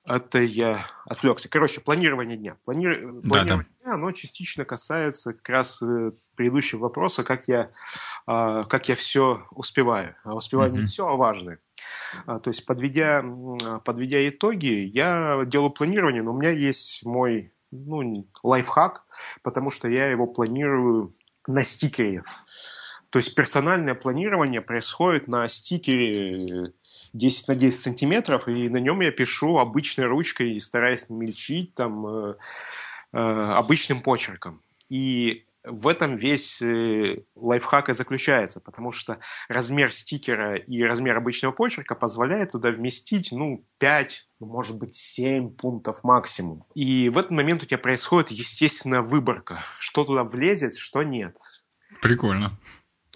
[0.05, 1.51] Это я отвлекся.
[1.51, 2.57] Короче, планирование дня.
[2.65, 2.87] Плани...
[2.87, 3.85] Да, планирование да.
[3.85, 7.71] дня, оно частично касается как раз э, предыдущего вопроса, как я,
[8.27, 10.17] а, как я все успеваю.
[10.25, 10.79] А успеваю mm-hmm.
[10.79, 11.59] не все, а важное.
[12.25, 13.23] А, то есть, подведя,
[13.85, 19.05] подведя итоги, я делаю планирование, но у меня есть мой ну, лайфхак,
[19.43, 21.13] потому что я его планирую
[21.47, 22.25] на стикере.
[23.11, 26.73] То есть персональное планирование происходит на стикере
[27.15, 32.07] 10 на 10 сантиметров, и на нем я пишу обычной ручкой, стараясь не мельчить, там,
[32.07, 32.35] э,
[33.13, 34.61] э, обычным почерком.
[34.91, 39.19] И в этом весь э, лайфхак и заключается, потому что
[39.49, 45.51] размер стикера и размер обычного почерка позволяет туда вместить, ну, 5, ну, может быть, 7
[45.51, 46.65] пунктов максимум.
[46.75, 51.37] И в этот момент у тебя происходит естественная выборка, что туда влезет, что нет.
[52.01, 52.59] Прикольно.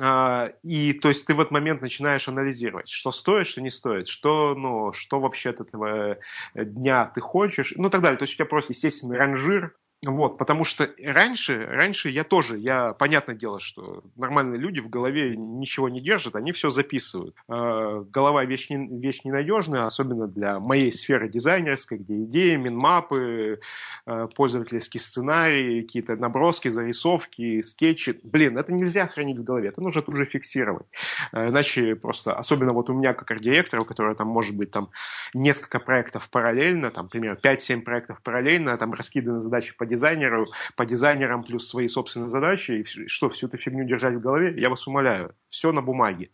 [0.01, 4.09] А, и то есть ты в этот момент начинаешь анализировать, что стоит, что не стоит,
[4.09, 6.19] что, ну, что вообще от этого
[6.55, 8.19] дня ты хочешь, ну и так далее.
[8.19, 12.93] То есть у тебя просто естественный ранжир вот, потому что раньше, раньше я тоже, я,
[12.93, 17.37] понятное дело, что нормальные люди в голове ничего не держат, они все записывают.
[17.49, 23.61] Э, голова вещь, не, вещь ненадежная, особенно для моей сферы дизайнерской, где идеи, минмапы,
[24.07, 28.19] э, пользовательские сценарии, какие-то наброски, зарисовки, скетчи.
[28.25, 30.87] Блин, это нельзя хранить в голове, это нужно тут же фиксировать.
[31.31, 34.91] Э, иначе просто, особенно вот у меня как арт-директора, у которого там может быть там
[35.33, 41.45] несколько проектов параллельно, там, например, 5-7 проектов параллельно, там раскиданы задачи по дизайнеру, по дизайнерам
[41.45, 45.35] плюс свои собственные задачи, и что, всю эту фигню держать в голове, я вас умоляю,
[45.47, 46.31] все на бумаге.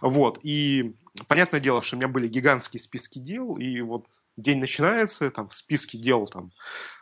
[0.00, 0.94] Вот, и
[1.28, 5.56] понятное дело, что у меня были гигантские списки дел, и вот день начинается, там в
[5.56, 6.52] списке дел там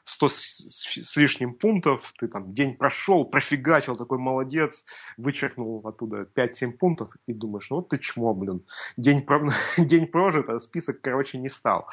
[0.05, 4.85] 100 с, с лишним пунктов, ты там день прошел, профигачил, такой молодец,
[5.16, 8.64] вычеркнул оттуда 5-7 пунктов и думаешь, ну вот ты чмо, блин,
[8.97, 9.47] день, про...
[9.79, 11.88] день прожит, а список, короче, не стал.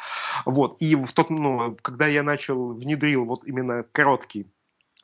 [0.45, 4.47] Вот, и в тот, ну, когда я начал, внедрил вот именно короткий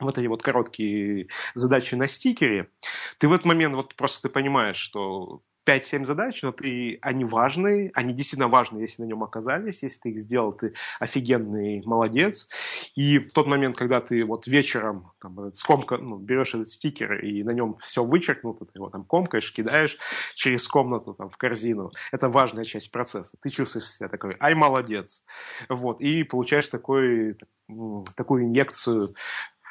[0.00, 2.70] вот эти вот короткие задачи на стикере,
[3.18, 7.90] ты в этот момент вот просто ты понимаешь, что 5-7 задач, но ты, они важные,
[7.94, 12.48] они действительно важны, если на нем оказались, если ты их сделал, ты офигенный молодец.
[12.94, 17.42] И в тот момент, когда ты вот вечером там, скомка, ну, берешь этот стикер и
[17.42, 19.98] на нем все вычеркнуто, ты его там комкаешь, кидаешь
[20.34, 23.36] через комнату там, в корзину, это важная часть процесса.
[23.42, 25.22] Ты чувствуешь себя такой, ай, молодец.
[25.68, 27.36] Вот, и получаешь такой,
[28.16, 29.14] такую инъекцию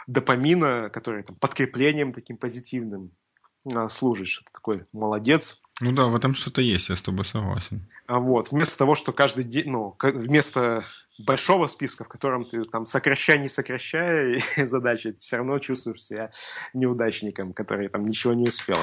[0.05, 3.11] допамина, который там, подкреплением таким позитивным
[3.89, 4.43] служишь.
[4.45, 7.87] Ты такой молодец, ну да, в этом что-то есть, я с тобой согласен.
[8.07, 10.85] А вот, вместо того, что каждый день, ну, вместо
[11.19, 16.31] большого списка, в котором ты там сокращай, не сокращая задачи, ты все равно чувствуешь себя
[16.73, 18.79] неудачником, который там ничего не успел.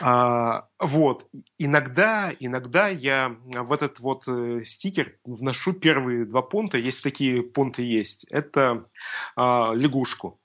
[0.00, 7.02] А, вот, иногда, иногда я в этот вот э, стикер вношу первые два пункта, если
[7.02, 8.86] такие пункты есть, это
[9.36, 10.40] а, лягушку.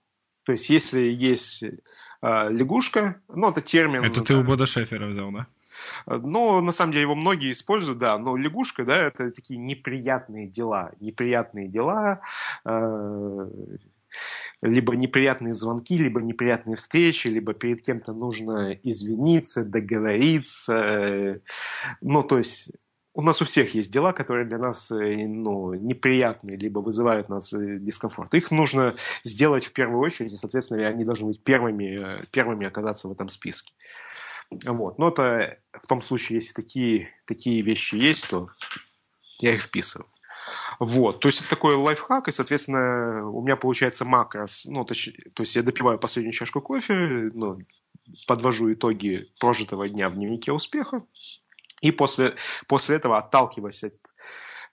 [0.45, 1.63] То есть, если есть
[2.49, 4.03] лягушка, ну, это термин...
[4.03, 5.47] Это ты у Бода Шефера взял, да?
[6.07, 10.91] Но на самом деле его многие используют, да, но лягушка, да, это такие неприятные дела,
[10.99, 12.21] неприятные дела,
[12.65, 13.49] э,
[14.61, 21.41] либо неприятные звонки, либо неприятные встречи, либо перед кем-то нужно извиниться, договориться,
[22.01, 22.71] ну, то есть
[23.15, 27.53] у нас у всех есть дела, которые для нас э, ну, неприятные, либо вызывают нас
[27.53, 28.33] э, дискомфорт.
[28.33, 33.07] Их нужно сделать в первую очередь, и, соответственно, они должны быть первыми, э, первыми оказаться
[33.07, 33.73] в этом списке.
[34.51, 34.99] Вот.
[34.99, 38.49] Но это в том случае, если такие, такие вещи есть, то
[39.39, 40.09] я их вписываю.
[40.79, 45.43] Вот, то есть это такой лайфхак, и, соответственно, у меня получается макрос, ну, то, то
[45.43, 47.59] есть я допиваю последнюю чашку кофе, ну,
[48.27, 51.03] подвожу итоги прожитого дня в дневнике успеха,
[51.85, 52.35] и после,
[52.67, 53.93] после этого, отталкиваясь от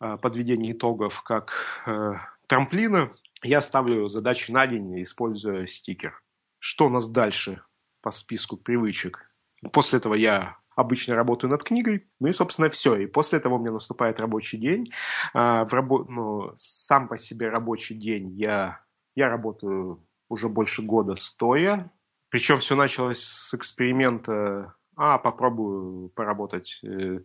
[0.01, 1.53] э, подведения итогов как
[1.87, 2.15] э,
[2.47, 3.11] трамплина,
[3.43, 6.19] я ставлю задачи на день, используя стикер.
[6.59, 7.63] Что у нас дальше
[8.01, 9.31] по списку привычек?
[9.73, 12.97] После этого я обычно работаю над книгой, ну и, собственно, все.
[12.97, 14.91] И после этого у меня наступает рабочий день.
[15.35, 16.07] А, в рабо...
[16.09, 18.81] ну, сам по себе рабочий день я,
[19.15, 21.93] я работаю уже больше года стоя.
[22.31, 27.21] Причем все началось с эксперимента, а попробую поработать э,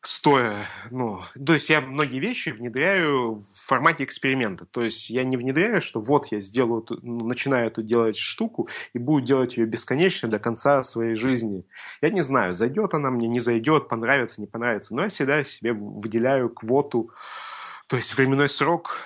[0.00, 4.64] стоя, ну, то есть я многие вещи внедряю в формате эксперимента.
[4.64, 8.98] То есть я не внедряю, что вот я сделаю, ну, начинаю эту делать штуку и
[8.98, 11.64] буду делать ее бесконечно до конца своей жизни.
[12.00, 15.72] Я не знаю, зайдет она мне, не зайдет, понравится, не понравится, но я всегда себе
[15.72, 17.10] выделяю квоту,
[17.86, 18.98] то есть временной срок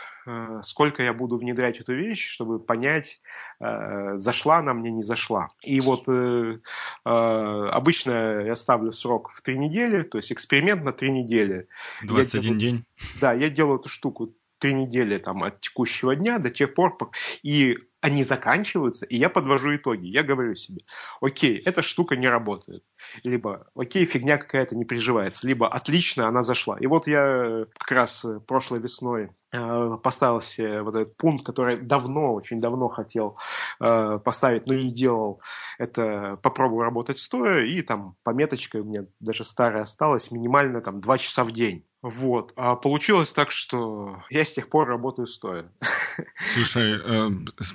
[0.62, 3.20] сколько я буду внедрять эту вещь, чтобы понять,
[3.60, 5.48] э, зашла она мне, не зашла.
[5.62, 6.58] И вот э,
[7.04, 11.68] обычно я ставлю срок в три недели, то есть эксперимент на три недели.
[12.02, 12.84] 21 делаю, день?
[13.20, 16.96] Да, я делаю эту штуку три недели там, от текущего дня до тех пор,
[17.42, 20.06] и они заканчиваются, и я подвожу итоги.
[20.06, 20.82] Я говорю себе,
[21.20, 22.84] окей, эта штука не работает.
[23.24, 25.48] Либо, окей, фигня какая-то не приживается.
[25.48, 26.78] Либо, отлично, она зашла.
[26.78, 32.32] И вот я как раз прошлой весной Э, поставил себе вот этот пункт, который давно,
[32.32, 33.36] очень давно хотел
[33.80, 35.42] э, поставить, но не делал,
[35.78, 41.18] это попробую работать стоя, и там пометочка у меня даже старая осталась, минимально там 2
[41.18, 41.84] часа в день.
[42.02, 42.52] Вот.
[42.56, 45.70] А получилось так, что я с тех пор работаю стоя.
[46.52, 47.30] Слушай, э,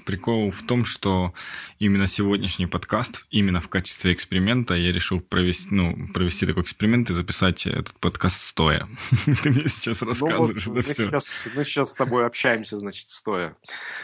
[0.06, 1.34] прикол в том, что
[1.80, 7.14] именно сегодняшний подкаст, именно в качестве эксперимента, я решил провести, ну, провести такой эксперимент и
[7.14, 8.90] записать этот подкаст стоя.
[9.44, 11.06] Ты мне сейчас ну рассказываешь ну, вот, это все.
[11.06, 13.56] Сейчас, мы сейчас с тобой общаемся, значит, стоя.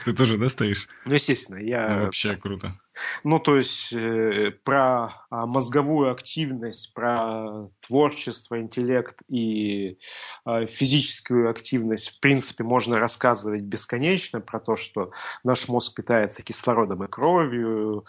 [0.06, 0.88] Ты тоже, да, стоишь?
[1.06, 1.58] Ну, естественно.
[1.58, 1.90] Я...
[1.90, 2.80] Ну, вообще круто.
[3.24, 9.98] Ну, то есть э, про а, мозговую активность, про творчество, интеллект и
[10.46, 15.12] э, физическую активность, в принципе, можно рассказывать бесконечно про то, что
[15.44, 18.06] наш мозг питается кислородом и кровью,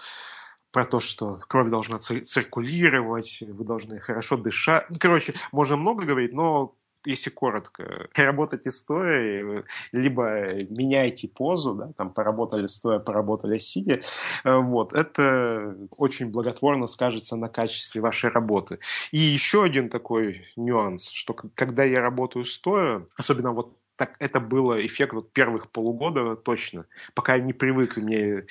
[0.74, 4.84] про то, что кровь должна циркулировать, вы должны хорошо дышать.
[4.90, 12.10] Ну, короче, можно много говорить, но если коротко, работать стоя, либо меняйте позу, да, там
[12.10, 14.00] поработали стоя, поработали сидя,
[14.44, 18.78] э, вот, это очень благотворно скажется на качестве вашей работы.
[19.12, 24.84] И еще один такой нюанс, что когда я работаю стоя, особенно вот так это было
[24.84, 28.44] эффект вот первых полугода точно, пока я не привык, мне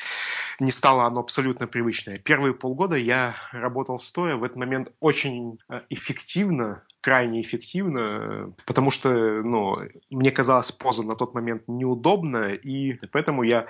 [0.60, 2.18] не стало оно абсолютно привычное.
[2.18, 9.10] Первые полгода я работал стоя, в этот момент очень э, эффективно, крайне эффективно, потому что
[9.10, 9.78] ну,
[10.10, 13.68] мне казалась поза на тот момент неудобная, и поэтому я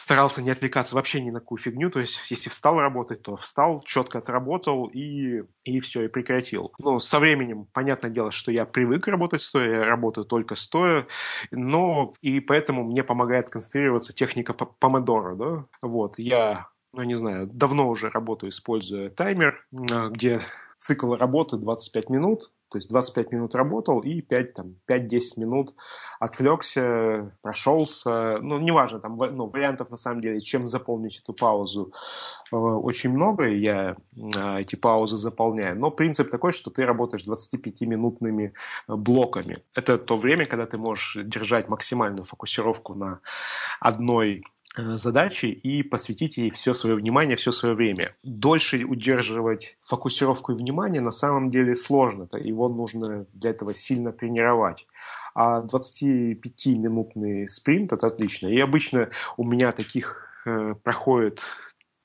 [0.00, 3.82] старался не отвлекаться вообще ни на какую фигню, то есть если встал работать, то встал,
[3.82, 6.72] четко отработал и, и все, и прекратил.
[6.78, 11.06] Но со временем, понятное дело, что я привык работать стоя, я работаю только стоя,
[11.50, 17.88] но и поэтому мне помогает концентрироваться техника помодора, да, вот, я ну, не знаю, давно
[17.88, 20.40] уже работаю, используя таймер, где
[20.76, 25.74] цикл работы 25 минут, то есть 25 минут работал и 5, там, 5-10 минут
[26.20, 28.38] отвлекся, прошелся.
[28.40, 31.92] Ну, неважно, там ну, вариантов на самом деле, чем заполнить эту паузу,
[32.52, 35.76] э, очень много, я э, эти паузы заполняю.
[35.78, 38.52] Но принцип такой, что ты работаешь 25-минутными
[38.86, 39.64] э, блоками.
[39.74, 43.20] Это то время, когда ты можешь держать максимальную фокусировку на
[43.80, 44.44] одной
[44.76, 48.14] задачи и посвятить ей все свое внимание, все свое время.
[48.22, 52.28] Дольше удерживать фокусировку и внимание на самом деле сложно.
[52.34, 54.86] Его нужно для этого сильно тренировать.
[55.34, 58.48] А 25-минутный спринт– это отлично.
[58.48, 61.42] И обычно у меня таких э, проходит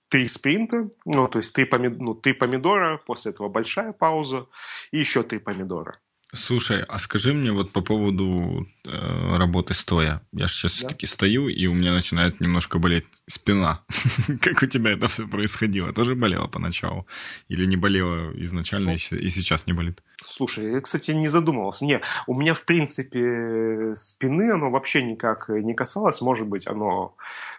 [0.10, 2.00] три спринта, ну, то есть три, помид...
[2.00, 4.48] ну, три помидора, после этого большая пауза
[4.92, 6.00] и еще три помидора.
[6.36, 10.22] Слушай, а скажи мне вот по поводу э, работы стоя.
[10.32, 10.78] Я сейчас да?
[10.78, 13.84] все-таки стою, и у меня начинает немножко болеть спина.
[14.42, 15.94] как у тебя это все происходило?
[15.94, 17.08] Тоже болело поначалу?
[17.48, 20.04] Или не болело изначально ну, и сейчас не болит?
[20.26, 21.86] Слушай, я, кстати, не задумывался.
[21.86, 26.22] Не, у меня, в принципе, спины оно вообще никак не касалось.
[26.22, 27.16] Может быть, оно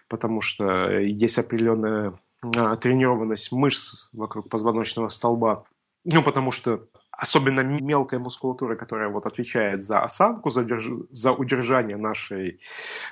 [0.07, 2.13] потому что есть определенная
[2.55, 5.63] а, тренированность мышц вокруг позвоночного столба.
[6.05, 10.87] Ну, потому что особенно мелкая мускулатура, которая вот отвечает за осанку, за, держ...
[11.11, 12.61] за удержание нашей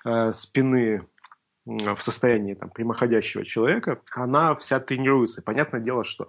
[0.06, 1.02] э, спины
[1.66, 5.42] в состоянии там, прямоходящего человека, она вся тренируется.
[5.42, 6.28] понятное дело, что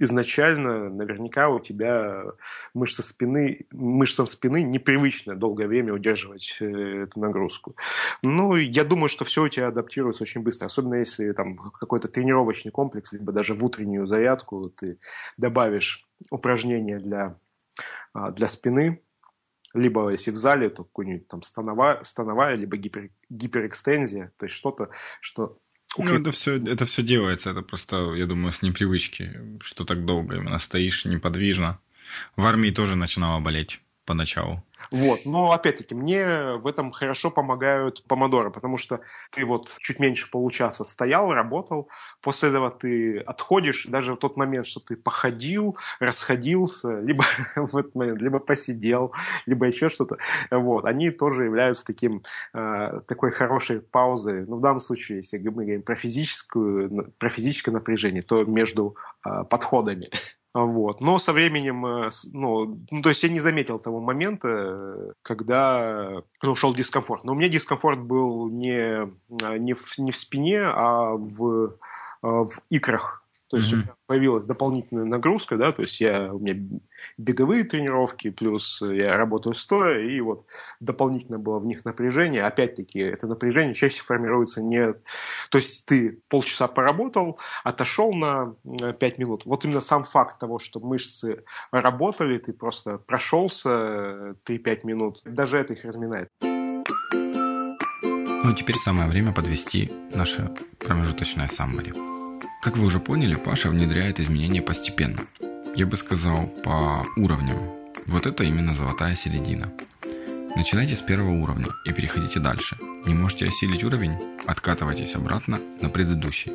[0.00, 2.24] изначально наверняка у тебя
[2.72, 7.76] мышцы спины, мышцам спины непривычно долгое время удерживать э, эту нагрузку.
[8.22, 12.72] Ну, я думаю, что все у тебя адаптируется очень быстро, особенно если там какой-то тренировочный
[12.72, 14.98] комплекс, либо даже в утреннюю зарядку ты
[15.36, 17.38] добавишь упражнения для,
[18.12, 19.02] а, для спины,
[19.74, 24.90] либо если в зале, то какой-нибудь там становая, становая либо гипер, гиперэкстензия, то есть что-то,
[25.20, 25.58] что
[25.98, 30.36] ну, это все, это все делается, это просто, я думаю, с непривычки, что так долго
[30.36, 31.80] именно стоишь неподвижно.
[32.36, 34.64] В армии тоже начинало болеть поначалу.
[34.92, 35.24] Вот.
[35.24, 40.84] Но опять-таки, мне в этом хорошо помогают помодоры, потому что ты вот чуть меньше получаса
[40.84, 41.88] стоял, работал,
[42.20, 47.24] после этого ты отходишь, даже в тот момент, что ты походил, расходился, либо
[47.56, 49.14] в этот момент, либо посидел,
[49.46, 50.18] либо еще что-то,
[50.50, 52.22] вот, они тоже являются таким,
[52.52, 54.46] э, такой хорошей паузой.
[54.46, 59.44] Но в данном случае, если мы говорим про физическую, про физическое напряжение, то между э,
[59.48, 60.10] подходами.
[60.54, 61.00] Вот.
[61.00, 66.50] Но со временем, э, ну, ну, то есть я не заметил того момента, когда ну,
[66.50, 67.24] ушел дискомфорт.
[67.24, 71.68] Но у меня дискомфорт был не, не, в, не в спине, а в,
[72.22, 73.21] э, в икрах.
[73.52, 73.76] То есть mm-hmm.
[73.76, 76.58] у меня появилась дополнительная нагрузка, да, то есть я, у меня
[77.18, 80.46] беговые тренировки, плюс я работаю стоя, и вот
[80.80, 82.44] дополнительно было в них напряжение.
[82.44, 84.94] Опять-таки, это напряжение чаще формируется не...
[85.50, 88.54] То есть ты полчаса поработал, отошел на
[88.98, 89.44] 5 минут.
[89.44, 95.74] Вот именно сам факт того, что мышцы работали, ты просто прошелся 3-5 минут, даже это
[95.74, 96.30] их разминает.
[96.40, 101.92] Ну, а теперь самое время подвести наше промежуточное саммари.
[102.62, 105.18] Как вы уже поняли, Паша внедряет изменения постепенно.
[105.74, 107.58] Я бы сказал, по уровням.
[108.06, 109.72] Вот это именно золотая середина.
[110.54, 112.76] Начинайте с первого уровня и переходите дальше.
[113.04, 114.16] Не можете осилить уровень?
[114.46, 116.52] Откатывайтесь обратно на предыдущий.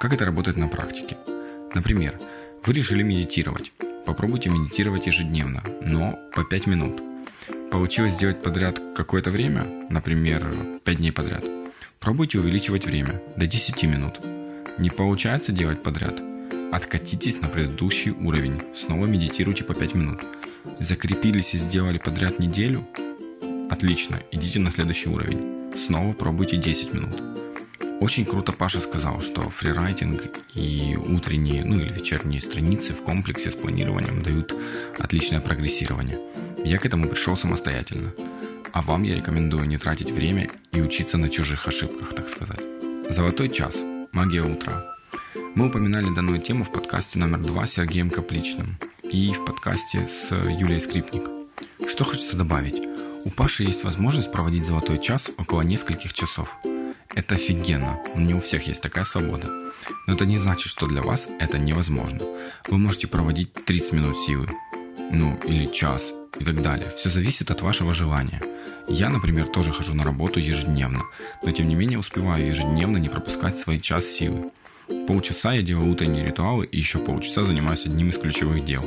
[0.00, 1.16] Как это работает на практике?
[1.74, 2.20] Например,
[2.66, 3.72] вы решили медитировать.
[4.04, 7.02] Попробуйте медитировать ежедневно, но по 5 минут.
[7.70, 10.54] Получилось сделать подряд какое-то время, например,
[10.84, 11.42] 5 дней подряд.
[12.00, 14.20] Пробуйте увеличивать время до 10 минут.
[14.78, 16.20] Не получается делать подряд?
[16.72, 18.62] Откатитесь на предыдущий уровень.
[18.74, 20.20] Снова медитируйте по 5 минут.
[20.80, 22.86] Закрепились и сделали подряд неделю?
[23.70, 25.72] Отлично, идите на следующий уровень.
[25.76, 27.20] Снова пробуйте 10 минут.
[28.00, 30.22] Очень круто Паша сказал, что фрирайтинг
[30.54, 34.54] и утренние, ну или вечерние страницы в комплексе с планированием дают
[34.98, 36.18] отличное прогрессирование.
[36.64, 38.12] Я к этому пришел самостоятельно.
[38.72, 42.60] А вам я рекомендую не тратить время и учиться на чужих ошибках, так сказать.
[43.10, 43.76] Золотой час–
[44.12, 44.84] «Магия утра».
[45.54, 50.30] Мы упоминали данную тему в подкасте номер два с Сергеем Капличным и в подкасте с
[50.30, 51.22] Юлией Скрипник.
[51.88, 52.86] Что хочется добавить?
[53.24, 56.54] У Паши есть возможность проводить золотой час около нескольких часов.
[57.14, 59.46] Это офигенно, но не у всех есть такая свобода.
[60.06, 62.20] Но это не значит, что для вас это невозможно.
[62.68, 64.46] Вы можете проводить 30 минут силы,
[65.10, 66.90] ну или час и так далее.
[66.94, 68.42] Все зависит от вашего желания–
[68.88, 71.02] я, например, тоже хожу на работу ежедневно,
[71.42, 74.50] но тем не менее успеваю ежедневно не пропускать свой час силы.
[75.06, 78.84] Полчаса я делаю утренние ритуалы и еще полчаса занимаюсь одним из ключевых дел.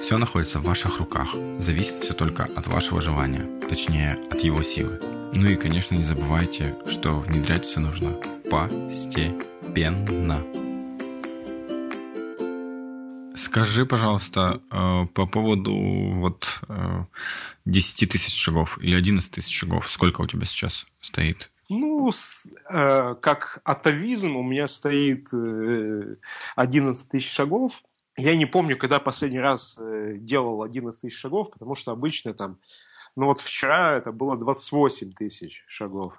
[0.00, 5.00] Все находится в ваших руках, зависит все только от вашего желания, точнее от его силы.
[5.34, 8.12] Ну и, конечно, не забывайте, что внедрять все нужно
[8.50, 10.38] постепенно.
[13.38, 16.60] Скажи, пожалуйста, э, по поводу вот
[17.64, 21.50] 10 э, тысяч шагов или 11 тысяч шагов, сколько у тебя сейчас стоит?
[21.68, 25.28] Ну, э, как атовизм у меня стоит
[26.56, 27.80] 11 тысяч шагов.
[28.16, 32.58] Я не помню, когда последний раз делал 11 тысяч шагов, потому что обычно там,
[33.14, 36.14] ну вот вчера это было 28 тысяч шагов.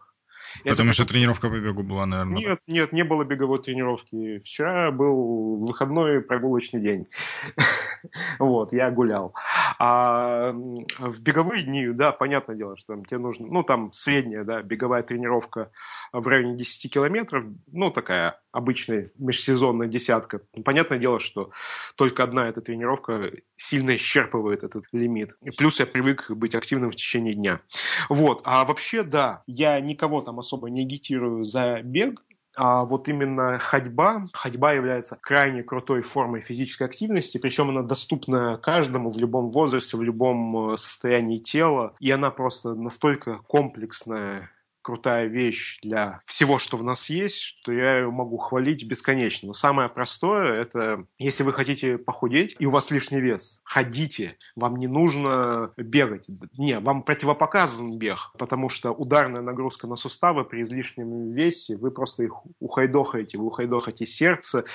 [0.63, 0.93] Потому это...
[0.93, 2.37] что тренировка по бегу была, наверное.
[2.37, 4.39] Нет, нет, не было беговой тренировки.
[4.39, 7.07] Вчера был выходной прогулочный день.
[8.39, 9.33] вот, я гулял.
[9.79, 14.61] А в беговые дни, да, понятное дело, что там тебе нужно, ну, там средняя, да,
[14.61, 15.71] беговая тренировка
[16.11, 20.41] в районе 10 километров, ну, такая обычная межсезонная десятка.
[20.63, 21.51] Понятное дело, что
[21.95, 25.37] только одна эта тренировка сильно исчерпывает этот лимит.
[25.41, 27.61] И плюс я привык быть активным в течение дня.
[28.09, 28.41] Вот.
[28.43, 32.21] А вообще, да, я никого там особо не агитирую за бег,
[32.55, 39.11] а вот именно ходьба, ходьба является крайне крутой формой физической активности, причем она доступна каждому
[39.11, 44.49] в любом возрасте, в любом э, состоянии тела, и она просто настолько комплексная
[44.81, 49.47] крутая вещь для всего, что в нас есть, что я ее могу хвалить бесконечно.
[49.47, 54.37] Но самое простое– это если вы хотите похудеть, и у вас лишний вес, ходите.
[54.55, 56.27] Вам не нужно бегать.
[56.57, 62.23] Не, вам противопоказан бег, потому что ударная нагрузка на суставы при излишнем весе, вы просто
[62.23, 64.65] их ухайдохаете, вы ухайдохаете сердце,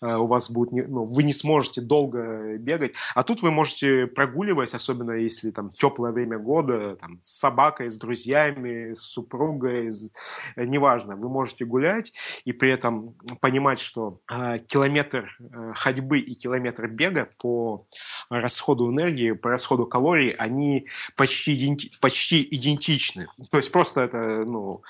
[0.00, 2.94] э, у вас будет, не, ну, вы не сможете долго бегать.
[3.14, 7.98] А тут вы можете прогуливаясь, особенно если там теплое время года, там, с собакой, с
[7.98, 10.12] друзьями, с супругом, друга, из,
[10.56, 12.12] э, неважно, вы можете гулять
[12.44, 17.86] и при этом понимать, что э, километр э, ходьбы и километр бега по
[18.30, 20.86] расходу энергии, по расходу калорий, они
[21.16, 23.28] почти, иденти почти идентичны.
[23.50, 24.82] То есть просто это, ну,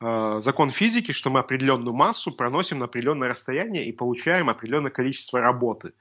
[0.00, 5.92] закон физики, что мы определенную массу проносим на определенное расстояние и получаем определенное количество работы.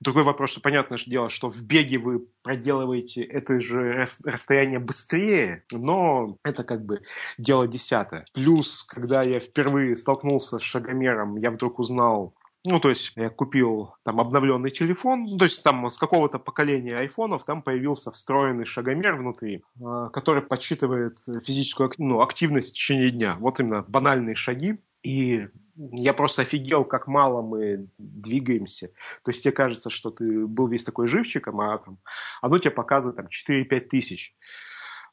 [0.00, 6.36] Другой вопрос, что понятное дело, что в беге вы проделываете это же расстояние быстрее, но
[6.44, 7.00] это как бы
[7.38, 8.26] дело десятое.
[8.34, 12.34] Плюс, когда я впервые столкнулся с шагомером, я вдруг узнал,
[12.66, 16.98] ну, то есть я купил там обновленный телефон, ну, то есть там с какого-то поколения
[16.98, 23.36] айфонов там появился встроенный шагомер внутри, а, который подсчитывает физическую ну, активность в течение дня.
[23.40, 24.80] Вот именно банальные шаги.
[25.02, 25.46] И
[25.76, 28.88] я просто офигел, как мало мы двигаемся.
[29.24, 31.98] То есть тебе кажется, что ты был весь такой живчиком, а там,
[32.42, 34.34] оно тебе показывает там 4-5 тысяч.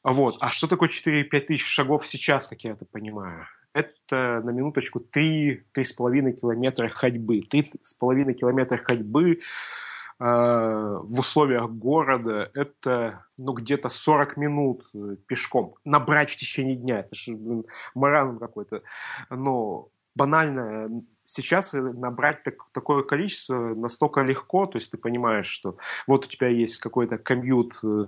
[0.02, 0.36] Вот.
[0.40, 3.46] А что такое 4-5 тысяч шагов сейчас, как я это понимаю?
[3.74, 7.40] Это на минуточку 3-3,5 километра ходьбы.
[7.40, 9.36] 3,5 километра ходьбы э,
[10.18, 15.74] в условиях города это ну, где-то 40 минут э, пешком.
[15.84, 17.00] Набрать в течение дня.
[17.00, 17.36] Это же
[17.94, 18.82] маразм какой-то.
[19.28, 20.86] Но банально
[21.24, 26.48] сейчас набрать так, такое количество настолько легко, то есть ты понимаешь, что вот у тебя
[26.48, 28.06] есть какой-то комьют э,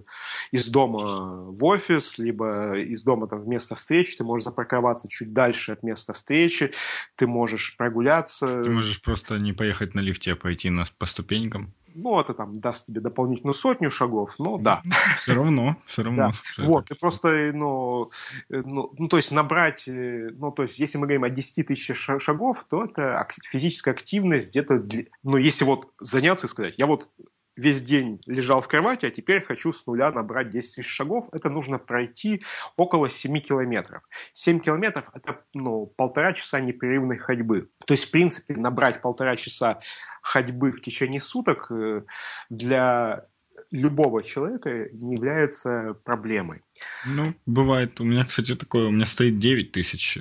[0.52, 5.32] из дома в офис, либо из дома там, в место встречи, ты можешь запарковаться чуть
[5.32, 6.72] дальше от места встречи,
[7.16, 8.62] ты можешь прогуляться.
[8.62, 12.60] Ты можешь просто не поехать на лифте, а пойти на, по ступенькам ну, это там
[12.60, 14.82] даст тебе дополнительную сотню шагов, но да.
[15.16, 16.32] Все равно, все равно.
[16.56, 16.64] Да.
[16.64, 18.10] Вот, и просто, ну,
[18.48, 21.90] ну, ну, то есть набрать, э, ну, то есть если мы говорим о 10 тысяч
[21.96, 24.84] шагов, то это физическая активность где-то,
[25.22, 27.08] ну, если вот заняться и сказать, я вот
[27.56, 31.48] весь день лежал в кровати, а теперь хочу с нуля набрать 10 тысяч шагов, это
[31.50, 32.42] нужно пройти
[32.76, 34.02] около 7 километров.
[34.32, 37.70] 7 километров– это ну, полтора часа непрерывной ходьбы.
[37.86, 39.80] То есть, в принципе, набрать полтора часа
[40.22, 42.02] ходьбы в течение суток э,
[42.50, 43.26] для
[43.70, 46.62] любого человека не является проблемой.
[47.06, 48.00] Ну, бывает.
[48.00, 50.18] У меня, кстати, такое, у меня стоит 9 тысяч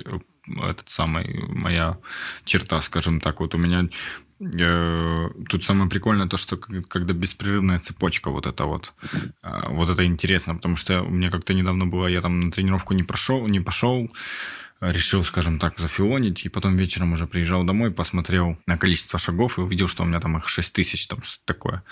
[0.48, 1.98] этот самый, моя
[2.44, 3.40] черта, скажем так.
[3.40, 3.88] Вот у меня
[4.40, 8.92] э, тут самое прикольное то, что когда беспрерывная цепочка вот это вот,
[9.42, 12.94] э, вот это интересно, потому что у меня как-то недавно было, я там на тренировку
[12.94, 14.08] не прошел, не пошел,
[14.80, 19.62] решил, скажем так, зафилонить, и потом вечером уже приезжал домой, посмотрел на количество шагов и
[19.62, 21.82] увидел, что у меня там их 6 тысяч, там что-то такое.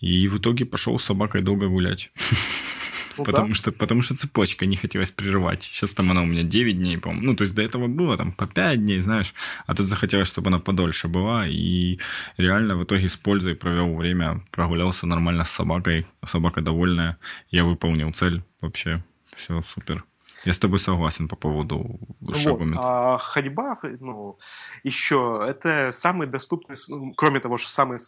[0.00, 2.12] И в итоге пошел с собакой долго гулять.
[3.16, 3.54] Ну, потому, да.
[3.54, 5.62] что, потому что цепочка не хотелось прерывать.
[5.62, 7.26] Сейчас там она у меня 9 дней, по-моему.
[7.26, 9.34] Ну, то есть до этого было там по 5 дней, знаешь.
[9.66, 11.46] А тут захотелось, чтобы она подольше была.
[11.46, 11.98] И
[12.36, 14.42] реально в итоге с пользой провел время.
[14.50, 16.06] Прогулялся нормально с собакой.
[16.24, 17.18] Собака довольная.
[17.50, 18.42] Я выполнил цель.
[18.60, 19.02] Вообще
[19.32, 20.04] все супер.
[20.44, 22.00] Я с тобой согласен по поводу
[22.32, 22.80] шагометра.
[22.80, 24.38] Вот, а ходьба, ну,
[24.82, 27.98] еще, это самый доступный, ну, кроме того, что самый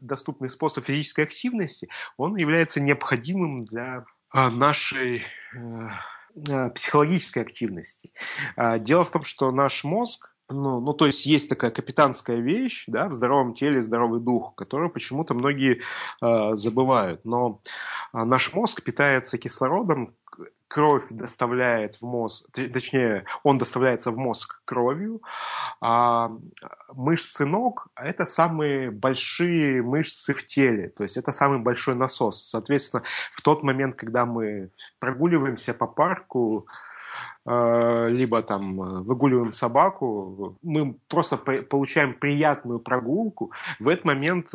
[0.00, 5.22] доступный способ физической активности, он является необходимым для нашей
[5.54, 5.88] э,
[6.48, 8.12] э, психологической активности.
[8.56, 12.84] А, дело в том, что наш мозг, ну, ну, то есть есть такая капитанская вещь,
[12.86, 15.82] да, в здоровом теле здоровый дух, которую почему-то многие
[16.22, 17.24] э, забывают.
[17.24, 17.60] Но
[18.12, 20.14] э, наш мозг питается кислородом,
[20.68, 25.22] кровь доставляет в мозг, точнее, он доставляется в мозг кровью,
[25.80, 26.30] а
[26.92, 32.48] мышцы ног– это самые большие мышцы в теле, то есть это самый большой насос.
[32.48, 33.02] Соответственно,
[33.32, 36.66] в тот момент, когда мы прогуливаемся по парку,
[37.48, 43.52] либо там выгуливаем собаку, мы просто получаем приятную прогулку.
[43.78, 44.50] В этот момент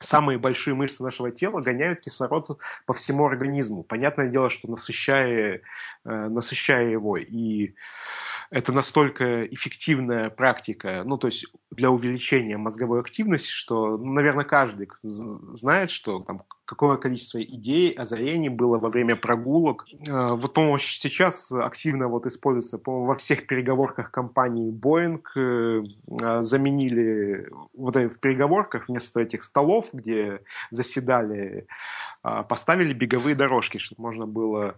[0.00, 3.82] самые большие мышцы нашего тела гоняют кислород по всему организму.
[3.82, 5.60] Понятное дело, что насыщая,
[6.04, 7.18] насыщая его.
[7.18, 7.74] И
[8.52, 14.90] это настолько эффективная практика, ну, то есть для увеличения мозговой активности, что, ну, наверное, каждый
[15.02, 19.86] знает, что там какое количество идей, озарений было во время прогулок.
[20.06, 25.82] Э, вот, по-моему, сейчас активно вот используется, по-моему, во всех переговорках компании Boeing э,
[26.20, 30.40] э, заменили вот в переговорках вместо этих столов, где
[30.70, 31.66] заседали,
[32.22, 34.76] поставили беговые дорожки, чтобы можно было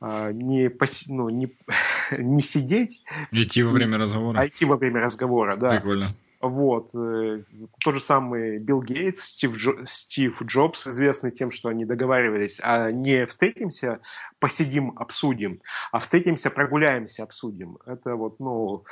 [0.00, 1.04] не, пос...
[1.08, 1.50] ну, не,
[2.18, 3.02] не сидеть.
[3.32, 4.40] Идти во время разговора.
[4.40, 5.68] А идти во время разговора, да.
[5.68, 6.14] Прикольно.
[6.40, 6.94] Вот.
[6.94, 7.42] Э,
[7.82, 12.92] тот же самый Билл Гейтс, Стив, Джо, Стив Джобс, известный тем, что они договаривались, а
[12.92, 14.00] не встретимся,
[14.38, 15.60] посидим, обсудим,
[15.90, 17.78] а встретимся, прогуляемся, обсудим.
[17.86, 18.84] Это вот, ну,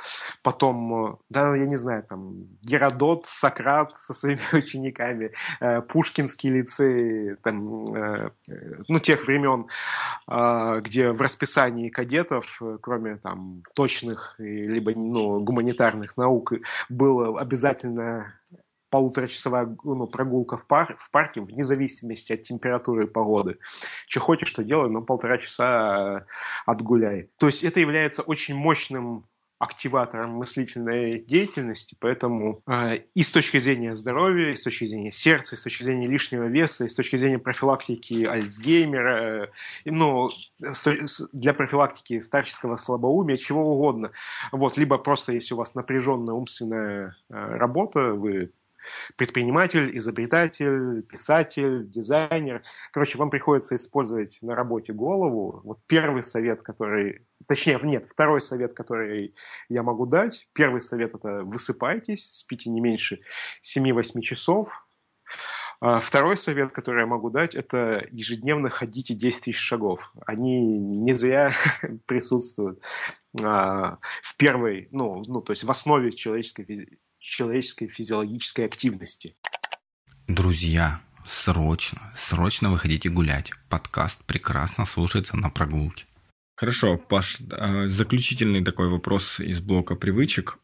[0.43, 5.31] потом, э, да, я не знаю, там, Геродот, Сократ со своими учениками,
[5.61, 7.85] э, Пушкинский лицей, там,
[8.87, 9.67] ну, тех времен,
[10.27, 16.53] где в расписании кадетов, кроме там точных, либо, ну, гуманитарных наук,
[16.89, 18.33] было обязательно
[18.89, 23.59] полуторачасовая ну, прогулка в, пар, в парке, вне зависимости от температуры и погоды.
[24.07, 26.25] Что хочешь, что делай, но полтора часа
[26.65, 27.29] отгуляй.
[27.37, 29.25] То есть это является очень мощным
[29.59, 35.55] активатором мыслительной деятельности, поэтому э, и с точки зрения здоровья, и с точки зрения сердца,
[35.55, 39.47] и с точки зрения лишнего веса, и с точки зрения профилактики Альцгеймера, э,
[39.85, 40.29] ну,
[41.33, 44.11] для профилактики старческого слабоумия, чего угодно.
[44.51, 48.51] Вот, либо просто, если у вас напряженная умственная э, работа, вы
[49.15, 52.63] предприниматель, изобретатель, писатель, дизайнер.
[52.91, 55.61] Короче, вам приходится использовать на работе голову.
[55.63, 57.25] Вот первый совет, который...
[57.47, 59.33] Точнее, нет, второй совет, который
[59.69, 60.47] я могу дать.
[60.53, 63.19] Первый совет– это высыпайтесь, спите не меньше
[63.63, 64.69] 7-8 часов.
[65.79, 70.11] А второй совет, который я могу дать, это ежедневно ходите 10 тысяч шагов.
[70.25, 71.53] Они не зря
[72.07, 72.81] присутствуют
[73.43, 76.97] а, в первой, ну, ну, то есть в основе человеческой
[77.27, 79.35] человеческой физиологической активности.
[80.27, 83.51] Друзья, срочно, срочно выходите гулять.
[83.69, 86.05] Подкаст прекрасно слушается на прогулке.
[86.55, 90.57] Хорошо, Паш, э, заключительный такой вопрос из блока привычек.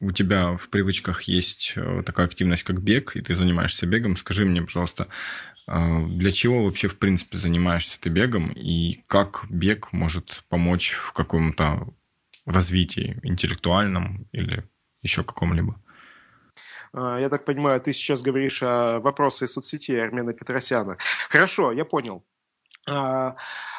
[0.00, 4.16] У тебя в привычках есть э, такая активность, как бег, и ты занимаешься бегом.
[4.16, 5.06] Скажи мне, пожалуйста,
[5.68, 11.12] э, для чего вообще, в принципе, занимаешься ты бегом, и как бег может помочь в
[11.12, 11.94] каком-то
[12.44, 14.68] развитии интеллектуальном или
[15.02, 15.76] еще каком-либо?
[16.92, 20.96] А, я так понимаю, ты сейчас говоришь о вопросе соцсети Армена Петросяна.
[21.28, 22.24] Хорошо, я понял.
[22.88, 23.36] А,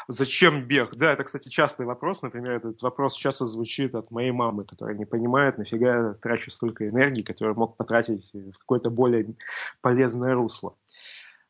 [0.07, 0.95] зачем бег?
[0.95, 2.21] Да, это, кстати, частый вопрос.
[2.21, 6.87] Например, этот вопрос часто звучит от моей мамы, которая не понимает, нафига я трачу столько
[6.87, 9.35] энергии, которую мог потратить в какое-то более
[9.81, 10.75] полезное русло.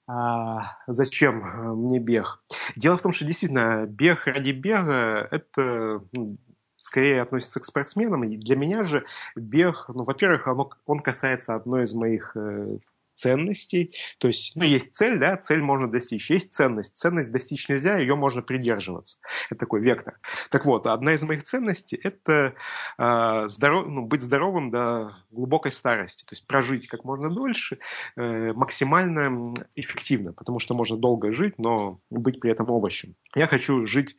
[0.05, 1.43] А, зачем
[1.85, 2.43] мне бег?
[2.75, 6.37] Дело в том, что действительно бег ради бега– это ну,
[6.83, 8.23] скорее относится к спортсменам.
[8.23, 9.05] И для меня же
[9.35, 12.77] бег, ну, во-первых, оно, он касается одной из моих э,
[13.15, 13.95] ценностей.
[14.17, 16.29] То есть, ну, есть цель, да, цель можно достичь.
[16.29, 16.97] Есть ценность.
[16.97, 19.19] Ценность достичь нельзя, ее можно придерживаться.
[19.49, 20.19] Это такой вектор.
[20.49, 22.53] Так вот, одна из моих ценностей– это
[22.97, 26.25] э, здоров, ну, быть здоровым до глубокой старости.
[26.25, 27.79] То есть, прожить как можно дольше,
[28.17, 33.15] э, максимально эффективно, потому что можно долго жить, но быть при этом овощем.
[33.35, 34.17] Я хочу жить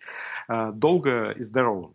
[0.48, 1.94] э, долго и здоровым.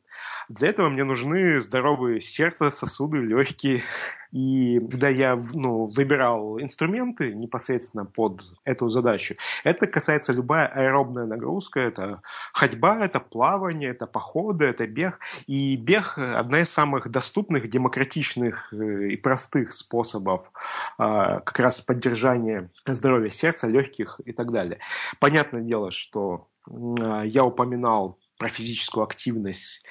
[0.49, 3.83] Для этого мне нужны здоровые сердце, сосуды, легкие.
[4.31, 11.79] И когда я ну, выбирал инструменты непосредственно под эту задачу, это касается любая аэробная нагрузка.
[11.79, 15.19] Это ходьба, это плавание, это походы, это бег.
[15.45, 20.51] И бег– одна из самых доступных, демократичных э, и простых способов
[20.97, 24.79] а, как раз поддержания здоровья сердца, легких и так далее.
[25.19, 29.83] Понятное дело, что я упоминал про физическую активность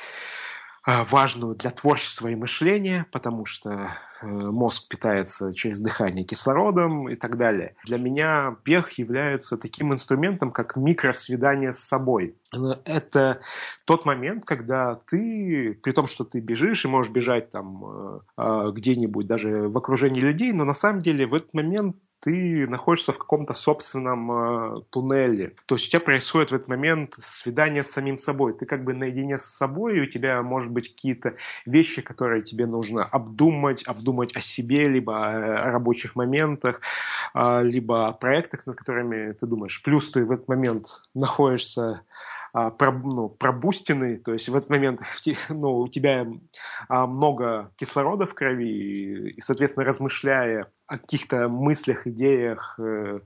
[0.86, 3.90] важную для творчества и мышления, потому что
[4.22, 7.74] э, мозг питается через дыхание кислородом и так далее.
[7.84, 12.36] Для меня бег является таким инструментом, как микросвидание с собой.
[12.84, 13.40] Это
[13.84, 19.26] тот момент, когда ты, при том, что ты бежишь и можешь бежать там э, где-нибудь
[19.26, 23.54] даже в окружении людей, но на самом деле в этот момент ты находишься в каком-то
[23.54, 25.54] собственном э, туннеле.
[25.66, 28.54] То есть у тебя происходит в этот момент свидание с самим собой.
[28.54, 32.66] Ты как бы наедине с собой, и у тебя, может быть, какие-то вещи, которые тебе
[32.66, 36.80] нужно обдумать, обдумать о себе, либо о рабочих моментах,
[37.34, 39.80] э, либо о проектах, над которыми ты думаешь.
[39.82, 42.02] Плюс ты в этот момент находишься
[42.52, 45.00] а, про, ну, пробустенный, то есть в этот момент
[45.48, 46.26] ну, у тебя
[46.88, 53.20] а, много кислорода в крови, и, соответственно, размышляя о каких-то мыслях, идеях, э,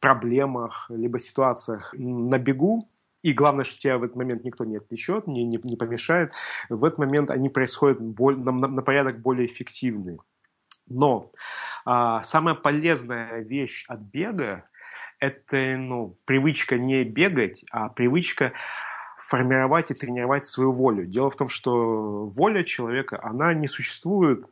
[0.00, 2.88] проблемах, либо ситуациях на бегу,
[3.22, 6.32] и главное, что тебя в этот момент никто не отвлечет, не, не, не помешает,
[6.68, 10.18] в этот момент они происходят боль, на, на порядок более эффективные.
[10.86, 11.30] Но
[11.84, 14.64] а, самая полезная вещь от бега
[15.20, 18.52] это ну, привычка не бегать, а привычка
[19.22, 21.06] формировать и тренировать свою волю.
[21.06, 24.46] Дело в том, что воля человека, она не существует.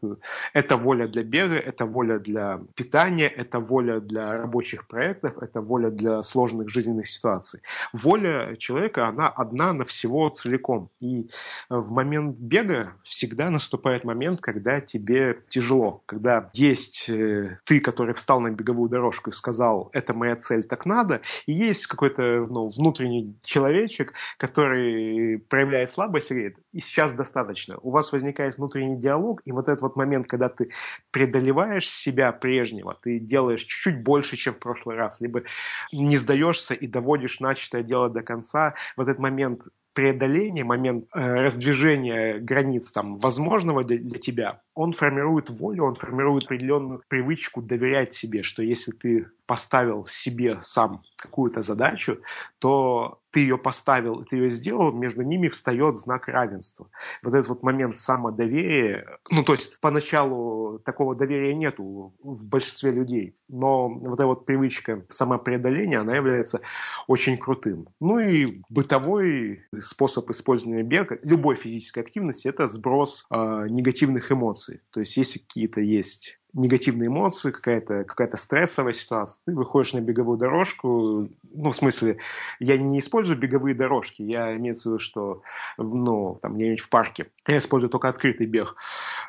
[0.52, 5.90] Это воля для бега, это воля для питания, это воля для рабочих проектов, это воля
[5.90, 7.60] для сложных жизненных ситуаций.
[7.92, 10.90] Воля человека, она одна на всего целиком.
[11.00, 11.28] И
[11.68, 18.40] в момент бега всегда наступает момент, когда тебе тяжело, когда есть э, ты, который встал
[18.40, 23.34] на беговую дорожку и сказал, это моя цель, так надо, и есть какой-то ну, внутренний
[23.42, 27.78] человечек, который который проявляет слабость, говорит, и сейчас достаточно.
[27.80, 30.70] У вас возникает внутренний диалог, и вот этот вот момент, когда ты
[31.12, 35.44] преодолеваешь себя прежнего, ты делаешь чуть-чуть больше, чем в прошлый раз, либо
[35.92, 42.40] не сдаешься и доводишь начатое дело до конца, вот этот момент преодоления, момент э, раздвижения
[42.40, 48.42] границ там, возможного для, для тебя, он формирует волю, он формирует определенную привычку доверять себе,
[48.42, 52.18] что если ты поставил себе сам какую-то задачу,
[52.58, 56.90] то ты ее поставил, ты ее сделал, между ними встает знак равенства.
[57.22, 63.34] Вот этот вот момент самодоверия, ну то есть поначалу такого доверия нету в большинстве людей,
[63.48, 66.60] но вот эта вот привычка самопреодоления, она является
[67.06, 67.88] очень крутым.
[68.00, 74.82] Ну и бытовой способ использования бега, любой физической активности, это сброс э, негативных эмоций.
[74.92, 80.38] То есть если какие-то есть негативные эмоции, какая-то какая стрессовая ситуация, ты выходишь на беговую
[80.38, 82.18] дорожку, ну, в смысле,
[82.58, 85.42] я не использую беговые дорожки, я имею в виду, что,
[85.76, 88.76] ну, там, где-нибудь в парке, я использую только открытый бег.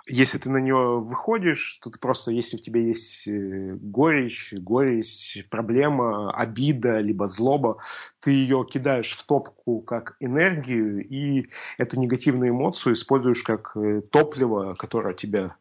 [0.07, 5.45] Если ты на нее выходишь, то ты просто, если у тебя есть э, горечь, горечь,
[5.49, 7.77] проблема, обида, либо злоба,
[8.21, 14.75] ты ее кидаешь в топку как энергию, и эту негативную эмоцию используешь как э, топливо,
[14.75, 15.55] которое тебя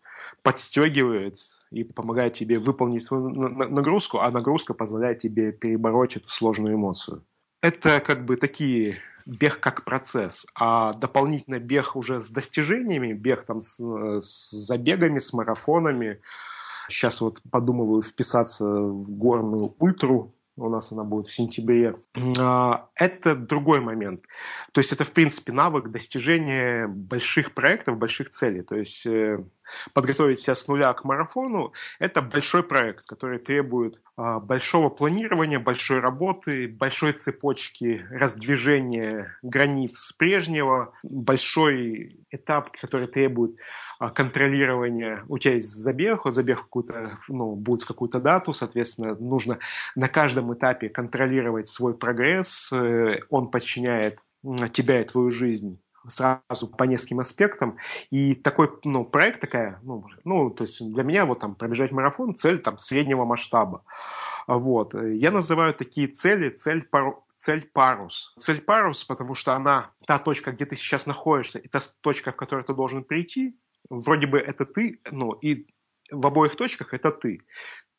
[0.49, 1.37] подстегивает
[1.71, 7.23] и помогает тебе выполнить свою нагрузку, а нагрузка позволяет тебе перебороть эту сложную эмоцию.
[7.61, 8.97] Это как бы такие
[9.27, 15.35] бег как процесс, а дополнительно бег уже с достижениями, бег там с, с забегами, с
[15.35, 16.23] марафонами.
[16.89, 21.95] Сейчас вот подумываю вписаться в горную ультру, у нас она будет в сентябре,
[22.39, 24.25] а, это другой момент.
[24.73, 28.63] То есть это, в принципе, навык достижения больших проектов, больших целей.
[28.63, 29.45] То есть э,
[29.95, 36.01] подготовить себя с нуля к марафону– это большой проект, который требует а, большого планирования, большой
[36.01, 43.57] работы, большой цепочки раздвижения границ прежнего, большой этап, который требует
[43.99, 49.59] контролирование, у тебя есть забег, забег какую-то, ну, будет в какую-то дату, соответственно, нужно
[49.97, 54.19] на каждом этапе контролировать свой прогресс, э, он подчиняет
[54.73, 57.77] тебя и твою жизнь сразу по нескольким аспектам.
[58.11, 62.35] И такой ну, проект такая, ну, ну, то есть для меня вот там пробежать марафон
[62.35, 63.83] цель там среднего масштаба.
[64.47, 64.95] Вот.
[64.95, 68.33] Я называю такие цели цель пару, цель парус.
[68.39, 72.37] Цель парус, потому что она та точка, где ты сейчас находишься, и та точка, в
[72.37, 73.59] которой ты должен прийти,
[73.89, 75.67] вроде бы это ты, ну, и
[76.11, 77.41] в обоих точках это ты.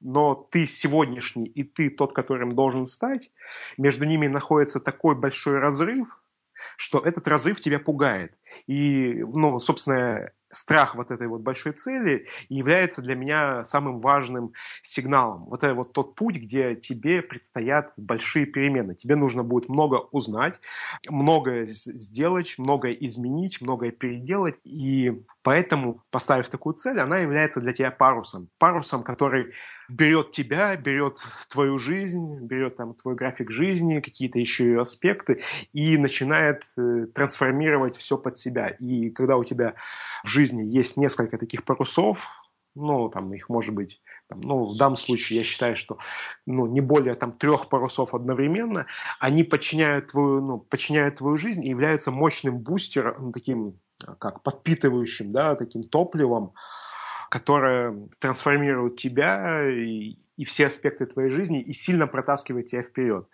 [0.01, 3.32] Но ты сегодняшний и ты тот, которым должен стать,
[3.77, 6.07] между ними находится такой большой разрыв,
[6.77, 8.34] что этот разрыв тебя пугает.
[8.67, 15.45] И, ну, собственно, страх вот этой вот большой цели является для меня самым важным сигналом.
[15.45, 18.95] Вот это вот тот путь, где тебе предстоят большие перемены.
[18.95, 20.59] Тебе нужно будет много узнать,
[21.07, 24.55] многое сделать, многое изменить, многое переделать.
[24.63, 28.49] И поэтому, поставив такую цель, она является для тебя парусом.
[28.57, 29.53] Парусом, который
[29.89, 31.19] берет тебя, берет
[31.49, 35.41] твою жизнь, берет там твой график жизни, какие-то еще ее аспекты
[35.73, 38.69] и начинает э, трансформировать все под себя.
[38.69, 39.75] И когда у тебя
[40.23, 42.19] в жизни есть несколько таких парусов,
[42.75, 45.97] ну, там их может быть, там, ну, в данном случае я считаю, что,
[46.45, 48.85] ну, не более там трех парусов одновременно,
[49.19, 53.79] они подчиняют твою, ну, подчиняют твою жизнь и являются мощным бустером, ну, таким,
[54.19, 56.53] как подпитывающим, да, таким топливом,
[57.30, 63.27] которая трансформирует тебя и, и все аспекты твоей жизни и сильно протаскивает тебя вперед.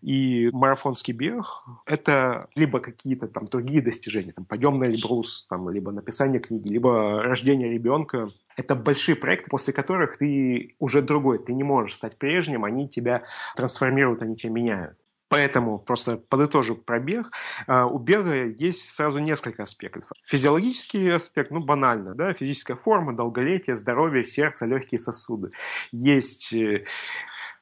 [0.00, 5.92] И марафонский бег– это либо какие-то там другие достижения, там подъем на Эльбрус, там, либо
[5.92, 8.28] написание книги, либо рождение ребенка.
[8.56, 13.24] Это большие проекты, после которых ты уже другой, ты не можешь стать прежним, они тебя
[13.56, 14.96] трансформируют, они тебя меняют.
[15.32, 17.30] Поэтому просто подытожу пробег.
[17.66, 20.04] А, у бега есть сразу несколько аспектов.
[20.26, 25.52] Физиологический аспект, ну банально, да, физическая форма, долголетие, здоровье, сердце, легкие сосуды.
[25.90, 26.84] Есть э,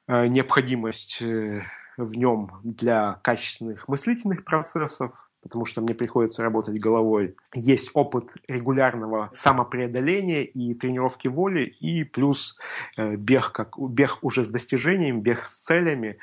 [0.09, 1.63] э, необходимость э,
[1.97, 7.35] в нем для качественных мыслительных процессов, потому что мне приходится работать головой.
[7.55, 12.59] Есть опыт регулярного самопреодоления и тренировки воли, и плюс
[12.97, 16.19] э, бег, как, бег уже с достижением, бег с целями,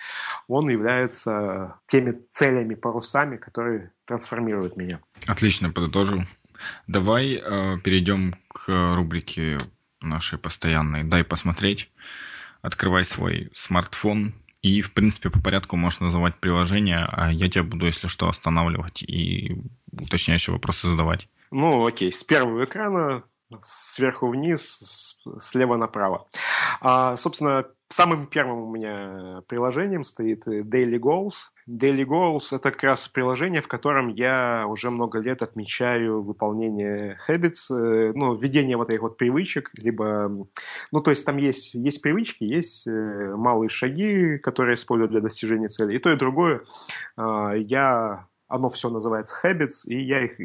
[0.48, 5.00] он является теми целями, парусами, которые трансформируют меня.
[5.26, 6.22] Отлично, подытожил.
[6.88, 9.60] Давай э, перейдем к рубрике
[10.02, 11.92] нашей постоянной «Дай посмотреть».
[12.62, 17.86] Открывай свой смартфон, и, в принципе, по порядку можешь называть приложение, а я тебя буду,
[17.86, 21.28] если что, останавливать и уточняющие вопросы задавать.
[21.52, 22.12] Ну, окей.
[22.12, 23.24] С первого экрана
[23.64, 26.28] сверху вниз, слева направо.
[26.82, 31.36] А, собственно, самым первым у меня приложением стоит Daily Goals.
[31.68, 37.70] Daily Goals— это как раз приложение, в котором я уже много лет отмечаю выполнение habits,
[37.70, 40.48] э, ну, введение вот этих вот привычек, либо,
[40.92, 45.68] ну, то есть там есть, есть привычки, есть э, малые шаги, которые использую для достижения
[45.68, 45.96] цели.
[45.96, 46.62] И то, и другое
[47.18, 50.40] а, я оно все называется habits, и я их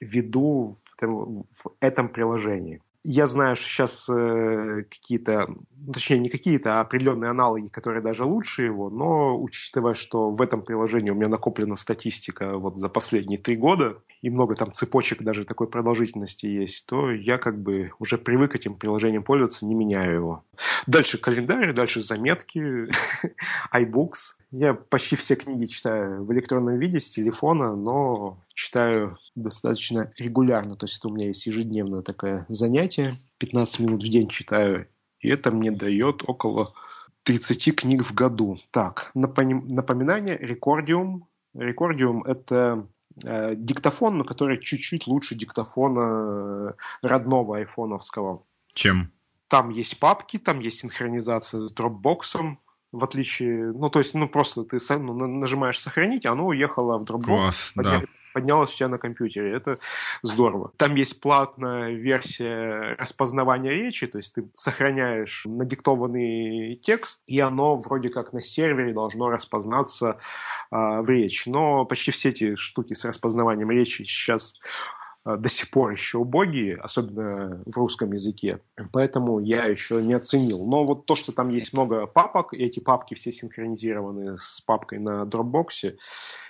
[0.00, 2.80] веду в этом, в этом приложении.
[3.04, 5.48] Я знаю, что сейчас э, какие-то,
[5.92, 10.62] точнее не какие-то, а определенные аналоги, которые даже лучше его, но учитывая, что в этом
[10.62, 15.44] приложении у меня накоплена статистика вот за последние три года, и много там цепочек даже
[15.44, 20.44] такой продолжительности есть, то я как бы уже привык этим приложением пользоваться, не меняю его.
[20.86, 22.88] Дальше календарь, дальше заметки,
[23.74, 24.36] iBooks.
[24.52, 30.76] Я почти все книги читаю в электронном виде с телефона, но читаю достаточно регулярно.
[30.76, 33.18] То есть это у меня есть ежедневное такое занятие.
[33.38, 34.88] 15 минут в день читаю.
[35.20, 36.74] И это мне дает около
[37.22, 38.58] 30 книг в году.
[38.72, 41.28] Так, напоминание, рекордиум.
[41.54, 42.86] Рекордиум– это
[43.24, 48.42] э, диктофон, но который чуть-чуть лучше диктофона э, родного айфоновского.
[48.74, 49.12] Чем?
[49.48, 52.56] Там есть папки, там есть синхронизация с Dropbox,
[52.92, 57.24] в отличие, ну, то есть, ну, просто ты ну, нажимаешь «Сохранить», оно уехало в Dropbox.
[57.24, 59.54] Класс, да поднялось у тебя на компьютере.
[59.54, 59.78] Это
[60.22, 60.72] здорово.
[60.76, 68.08] Там есть платная версия распознавания речи, то есть ты сохраняешь надиктованный текст, и оно вроде
[68.08, 70.18] как на сервере должно распознаться
[70.70, 71.46] э, в речь.
[71.46, 74.58] Но почти все эти штуки с распознаванием речи сейчас
[75.24, 78.60] до сих пор еще убогие, особенно в русском языке.
[78.92, 80.64] Поэтому я еще не оценил.
[80.66, 84.98] Но вот то, что там есть много папок, и эти папки все синхронизированы с папкой
[84.98, 85.94] на Dropbox,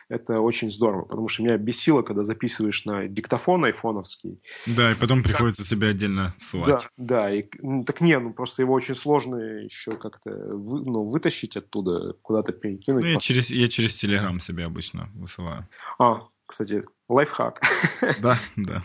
[0.08, 4.42] это очень здорово, потому что меня бесило, когда записываешь на диктофон айфоновский.
[4.66, 6.88] Да, и потом приходится себя отдельно ссылать.
[6.96, 11.06] Да, да, и, ну, так не, ну просто его очень сложно еще как-то вы, ну,
[11.06, 13.02] вытащить оттуда, куда-то перекинуть.
[13.02, 15.66] Ну, я через, я через Телеграм себе обычно высылаю.
[15.98, 17.60] А, кстати, лайфхак.
[18.20, 18.82] Да, да.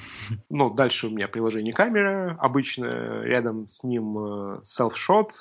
[0.50, 5.32] Ну, дальше у меня приложение камера, обычно рядом с ним э, self-shot.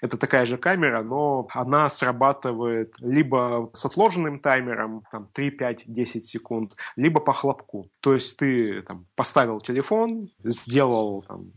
[0.00, 6.24] Это такая же камера, но она срабатывает либо с отложенным таймером, там, 3, 5, 10
[6.24, 7.90] секунд, либо по хлопку.
[8.00, 11.50] То есть ты там, поставил телефон, сделал там,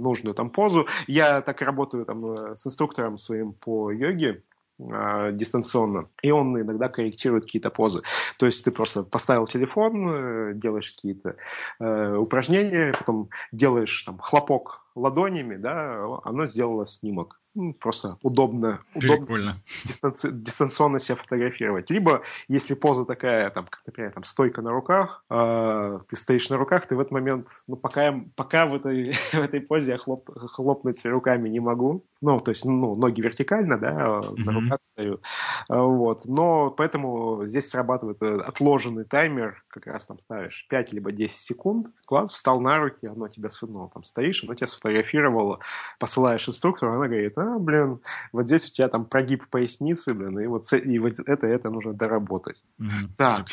[0.00, 0.86] нужную там позу.
[1.06, 4.42] Я так работаю там, э, с инструктором своим по йоге,
[4.78, 8.02] дистанционно, и он иногда корректирует какие-то позы.
[8.38, 11.36] То есть ты просто поставил телефон, э, делаешь какие-то
[11.80, 19.62] э, упражнения, потом делаешь там хлопок ладонями, да, оно сделало снимок ну, просто удобно, удобно
[19.84, 21.90] дистанци, дистанционно себя фотографировать.
[21.90, 26.58] Либо, если поза такая, там, как, например, там, стойка на руках, э, ты стоишь на
[26.58, 30.28] руках, ты в этот момент, ну, пока, пока в, этой, в этой позе я хлоп,
[30.36, 34.44] хлопнуть руками не могу, ну, то есть, ну, ноги вертикально, да, mm-hmm.
[34.44, 35.20] на руках стою,
[35.68, 41.34] а, вот, но поэтому здесь срабатывает отложенный таймер, как раз там ставишь 5 либо 10
[41.34, 45.60] секунд, класс, встал на руки, оно тебя, ну, там стоишь, оно тебя сфотографировало,
[45.98, 48.00] посылаешь инструктору, она говорит, а, блин,
[48.32, 51.92] вот здесь у тебя там прогиб поясницы, блин, и вот, и вот это, это нужно
[51.92, 52.64] доработать.
[52.80, 53.46] Mm-hmm, так,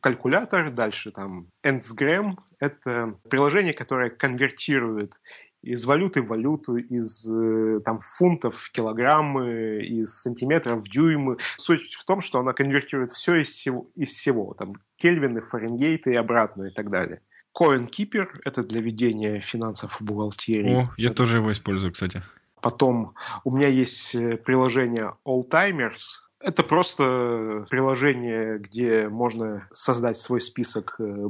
[0.00, 5.20] калькулятор, дальше там Endsgram, это приложение, которое конвертирует
[5.62, 11.36] из валюты в валюту, из э, там, фунтов в килограммы, из сантиметров в дюймы.
[11.58, 16.16] Суть в том, что она конвертирует все из всего, из всего там, кельвины, фаренгейты и
[16.16, 17.20] обратно и так далее.
[17.58, 20.84] CoinKeeper— это для ведения финансов в бухгалтерии.
[20.84, 22.22] О, я тоже его использую, кстати.
[22.60, 26.00] Потом у меня есть э, приложение All Timers.
[26.40, 31.28] Это просто приложение, где можно создать свой список э,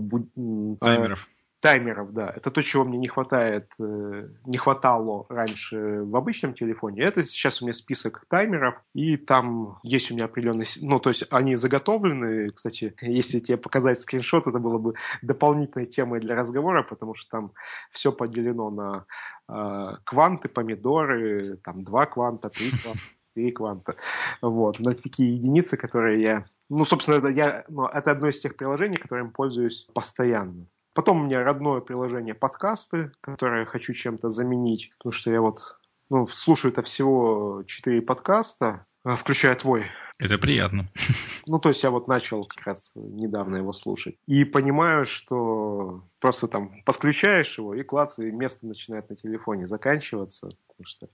[0.81, 1.29] таймеров.
[1.61, 2.33] Таймеров, да.
[2.35, 7.03] Это то, чего мне не хватает, э, не хватало раньше в обычном телефоне.
[7.03, 10.65] Это сейчас у меня список таймеров, и там есть у меня определенный...
[10.81, 12.51] Ну, то есть они заготовлены.
[12.51, 17.53] Кстати, если тебе показать скриншот, это было бы дополнительной темой для разговора, потому что там
[17.93, 19.05] все поделено на
[19.40, 19.40] э,
[20.05, 23.01] кванты, помидоры, там два кванта, три кванта,
[23.35, 23.97] три кванта.
[24.43, 28.57] Вот, на такие единицы, которые я ну, собственно, это, я, ну, это одно из тех
[28.57, 30.67] приложений, которым пользуюсь постоянно.
[30.95, 35.79] Потом у меня родное приложение подкасты, которое я хочу чем-то заменить, потому что я вот
[36.11, 39.87] ну, слушаю это всего четыре подкаста, а, включая твой.
[40.21, 40.89] Это приятно.
[41.47, 44.17] Ну, то есть я вот начал как раз недавно его слушать.
[44.27, 50.51] И понимаю, что просто там подключаешь его, и клац, и место начинает на телефоне заканчиваться.
[50.69, 51.09] Потому что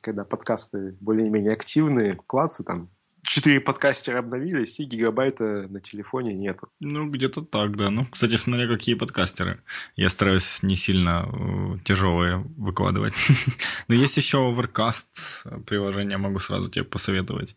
[0.00, 2.90] когда подкасты более-менее активные, клацы там
[3.22, 6.68] четыре подкастера обновились, и гигабайта на телефоне нету.
[6.80, 7.90] Ну, где-то так, да.
[7.90, 9.60] Ну, кстати, смотря какие подкастеры.
[9.96, 13.14] Я стараюсь не сильно э, тяжелые выкладывать.
[13.88, 17.56] Но есть еще Overcast приложение, могу сразу тебе посоветовать.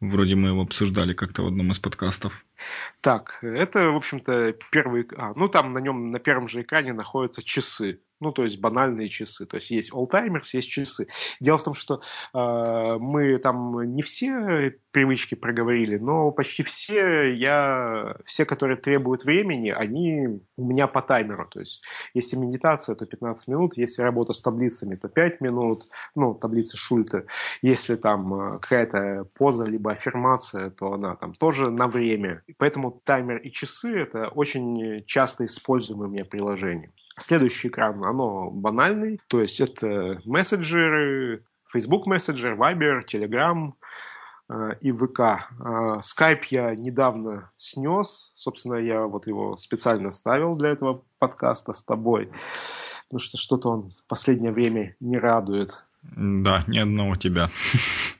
[0.00, 2.46] Вроде мы его обсуждали как-то в одном из подкастов.
[3.00, 5.08] Так, это, в общем-то, первый...
[5.16, 8.00] А, ну, там на нем на первом же экране находятся часы.
[8.20, 9.46] Ну, то есть банальные часы.
[9.46, 11.06] То есть есть old-timers, есть часы.
[11.40, 12.00] Дело в том, что
[12.34, 19.70] э, мы там не все привычки проговорили, но почти все, я, все, которые требуют времени,
[19.70, 21.46] они у меня по таймеру.
[21.48, 21.82] То есть
[22.14, 25.84] если медитация, то 15 минут, если работа с таблицами, то 5 минут,
[26.16, 27.24] ну, таблицы Шульта.
[27.62, 32.42] Если там э, какая-то поза, либо аффирмация, то она там тоже на время.
[32.56, 36.90] Поэтому таймер и часы– это очень часто используемые у меня приложения.
[37.18, 43.72] Следующий экран, оно банальный, то есть это мессенджеры, Facebook Messenger, Viber, Telegram
[44.48, 45.20] э, и ВК.
[45.20, 51.82] Э, Skype я недавно снес, собственно, я вот его специально ставил для этого подкаста с
[51.82, 52.30] тобой,
[53.08, 55.84] потому что что-то он в последнее время не радует.
[56.02, 57.50] Да, ни одного тебя.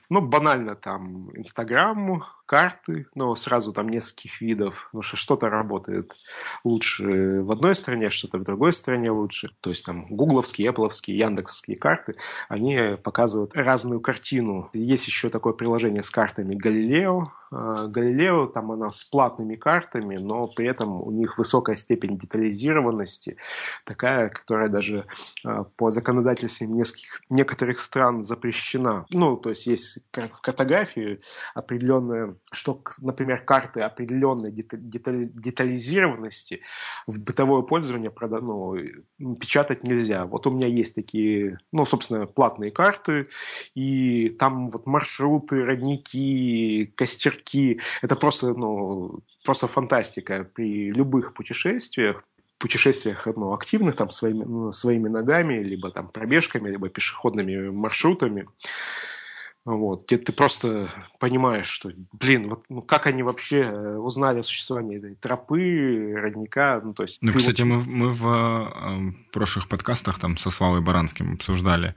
[0.09, 6.15] Ну, банально там Инстаграм, карты, но сразу там нескольких видов, потому что что-то работает
[6.63, 9.51] лучше в одной стране, что-то в другой стране лучше.
[9.61, 12.15] То есть там гугловские, эппловские, яндексские карты,
[12.47, 14.71] они показывают разную картину.
[14.73, 17.31] Есть еще такое приложение с картами Галилео.
[17.51, 23.37] А, Галилео, там она с платными картами, но при этом у них высокая степень детализированности,
[23.85, 25.05] такая, которая даже
[25.45, 29.05] а, по законодательствам нескольких, некоторых стран запрещена.
[29.11, 31.19] Ну, то есть есть в картографии
[31.53, 36.61] определенная, что, например, карты определенной детализированности
[37.07, 40.25] в бытовое пользование ну, печатать нельзя.
[40.25, 43.27] Вот у меня есть такие, ну, собственно, платные карты,
[43.75, 47.81] и там вот маршруты, родники, костерки.
[48.01, 50.49] Это просто, ну, просто фантастика.
[50.53, 52.23] При любых путешествиях
[52.59, 58.47] путешествиях ну, активных там своими, ну, своими ногами, либо там пробежками, либо пешеходными маршрутами.
[59.75, 64.43] Вот, где ты просто понимаешь, что, блин, вот ну, как они вообще э, узнали о
[64.43, 67.19] существовании этой тропы, родника, ну то есть...
[67.21, 67.67] Ну, кстати, вот...
[67.67, 71.93] мы, мы в э, прошлых подкастах там со Славой Баранским обсуждали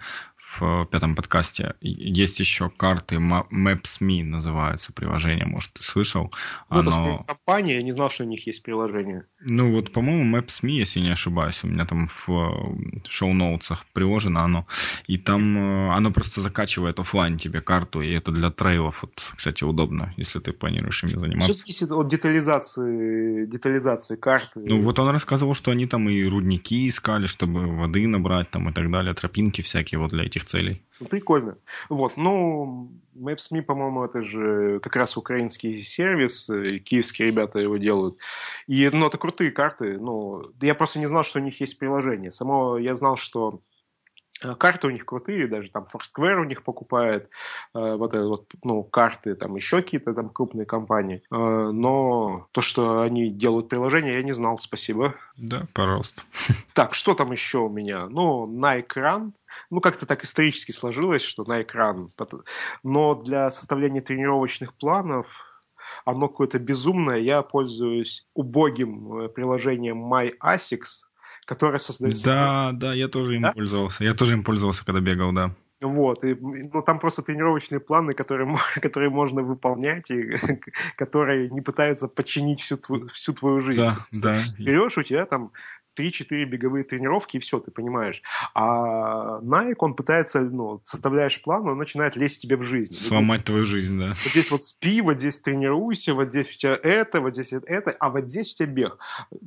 [0.59, 1.75] в пятом подкасте.
[1.81, 6.31] Есть еще карты Maps.me называются приложения, может, ты слышал?
[6.71, 6.91] Ну, Оно...
[6.91, 9.25] это компания, я не знал, что у них есть приложение.
[9.41, 14.67] Ну, вот, по-моему, Maps.me, если не ошибаюсь, у меня там в э, шоу-ноутсах приложено оно,
[15.07, 19.65] и там э, оно просто закачивает офлайн тебе карту, и это для трейлов, вот, кстати,
[19.65, 21.53] удобно, если ты планируешь ими заниматься.
[21.53, 24.61] Все зависит от детализации, детализации карты.
[24.61, 28.73] Ну, вот он рассказывал, что они там и рудники искали, чтобы воды набрать там и
[28.73, 30.83] так далее, тропинки всякие вот для этих этих целей.
[31.01, 31.57] Ну, прикольно.
[31.89, 38.19] Вот, ну, Maps.me, по-моему, это же как раз украинский сервис, и киевские ребята его делают.
[38.67, 42.31] И, ну, это крутые карты, ну, я просто не знал, что у них есть приложение.
[42.31, 43.63] Само я знал, что
[44.43, 47.29] Э, карты у них крутые, даже там Foursquare у них покупает
[47.75, 51.23] э, вот, это вот ну, карты, там еще какие-то там крупные компании.
[51.31, 55.15] Э, но то, что они делают приложение, я не знал, спасибо.
[55.37, 56.23] Да, пожалуйста.
[56.75, 58.07] Так, что там еще у меня?
[58.09, 59.35] Ну, на экран.
[59.73, 62.11] Ну, как-то так исторически сложилось, что на экран.
[62.83, 65.27] Но для составления тренировочных планов
[66.05, 67.17] оно какое-то безумное.
[67.17, 71.07] Я пользуюсь убогим э, приложением MyAsics,
[71.47, 72.27] которая создается...
[72.27, 73.53] Да, да, я тоже им да?
[73.53, 74.05] пользовался.
[74.05, 75.55] Я тоже им пользовался, когда бегал, да.
[75.81, 80.37] Вот, и, ну там просто тренировочные планы, которые, которые можно выполнять, и
[80.97, 83.81] которые не пытаются подчинить всю, твою, всю твою жизнь.
[83.81, 84.45] Да, да.
[84.59, 85.51] Берешь, у тебя там
[85.97, 88.23] 3-4 беговые тренировки, и все, ты понимаешь.
[88.55, 92.95] А Nike, он пытается, ну, составляешь план, он начинает лезть тебе в жизнь.
[92.95, 94.09] Сломать вот здесь, твою жизнь, да.
[94.09, 97.91] Вот здесь вот спи, вот здесь тренируйся, вот здесь у тебя это, вот здесь это,
[97.91, 98.99] а вот здесь у тебя бег.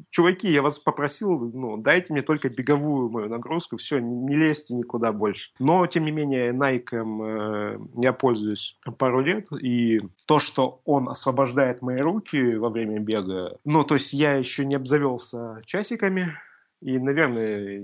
[0.10, 5.12] Чуваки, я вас попросил, ну, дайте мне только беговую мою нагрузку, все, не лезьте никуда
[5.12, 5.52] больше.
[5.60, 11.82] Но, тем не менее, Nike э, я пользуюсь пару лет, и то, что он освобождает
[11.82, 16.38] мои руки во время бега, ну, то есть я еще не обзавелся часиками,
[16.82, 17.82] и, наверное,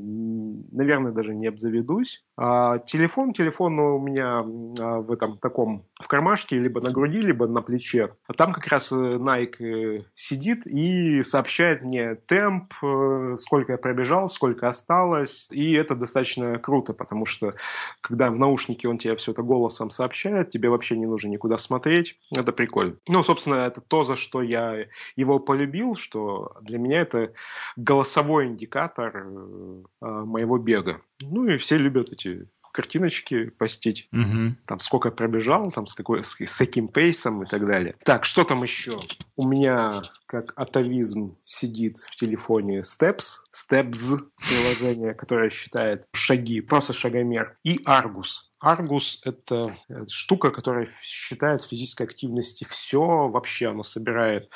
[0.72, 2.24] наверное, даже не обзаведусь.
[2.38, 7.48] А телефон, телефон у меня а, в этом таком, в кармашке, либо на груди, либо
[7.48, 8.16] на плече.
[8.28, 13.78] А там как раз э, Nike э, сидит и сообщает мне темп, э, сколько я
[13.78, 15.48] пробежал, сколько осталось.
[15.52, 17.54] И это достаточно круто, потому что
[18.02, 22.18] когда в наушнике он тебе все это голосом сообщает, тебе вообще не нужно никуда смотреть.
[22.36, 22.98] Это прикольно.
[23.08, 24.86] Ну, собственно, это то, за что я
[25.16, 27.34] его полюбил, что для меня это
[27.78, 31.02] голосовой индикатор индикатор э, моего бега.
[31.22, 34.08] Ну и все любят эти картиночки постить.
[34.14, 34.56] Угу.
[34.66, 37.96] Там сколько я пробежал, там с, какой, с, с каким пейсом и так далее.
[38.06, 38.98] Так, что там еще?
[39.36, 47.58] У меня как атовизм сидит в телефоне Steps, Steps приложение, которое считает шаги, просто шагомер,
[47.64, 48.51] и Argus.
[48.62, 49.76] Аргус– это
[50.08, 53.70] штука, которая считает физической активности все вообще.
[53.70, 54.52] Оно собирает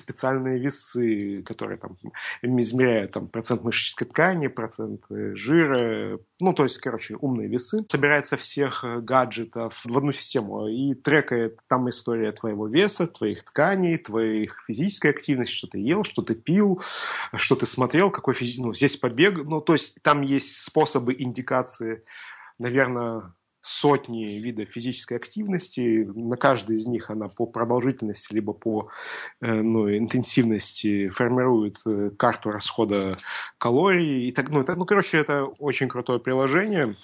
[0.00, 1.96] специальные весы, которые там
[2.42, 6.18] измеряют там, процент мышечной ткани, процент жира.
[6.40, 7.84] Ну, то есть, короче, умные весы.
[7.88, 13.96] Собирает со всех гаджетов в одну систему и трекает там история твоего веса, твоих тканей,
[13.98, 16.82] твоих физической активности, что ты ел, что ты пил,
[17.34, 18.60] что ты смотрел, какой физи...
[18.60, 19.36] ну, здесь побег.
[19.44, 22.02] Ну, то есть, там есть способы индикации
[22.58, 23.34] наверное,
[23.66, 26.08] сотни видов физической активности.
[26.14, 28.90] На каждой из них она по продолжительности либо по
[29.40, 33.18] э, ну, интенсивности формирует э, карту расхода
[33.58, 34.28] калорий.
[34.28, 36.96] И так, ну, это, ну, короче, это очень крутое приложение.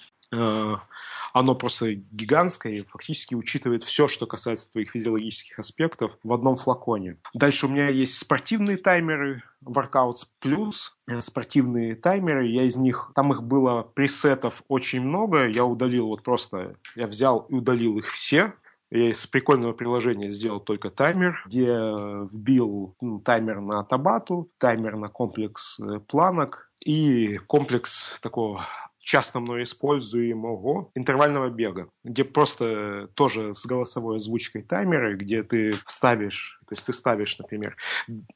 [1.33, 6.55] Э, оно просто гигантское и фактически учитывает все, что касается твоих физиологических аспектов в одном
[6.55, 7.17] флаконе.
[7.33, 13.33] Дальше у меня есть спортивные таймеры, Workouts Plus, э, спортивные таймеры, я из них, там
[13.33, 18.53] их было пресетов очень много, я удалил вот просто, я взял и удалил их все,
[18.91, 25.07] я из прикольного приложения сделал только таймер, где вбил ну, таймер на табату, таймер на
[25.07, 28.67] комплекс э, планок и комплекс такого
[29.03, 36.59] часто мной используемого интервального бега, где просто тоже с голосовой озвучкой таймеры, где ты вставишь,
[36.67, 37.75] то есть ты ставишь, например,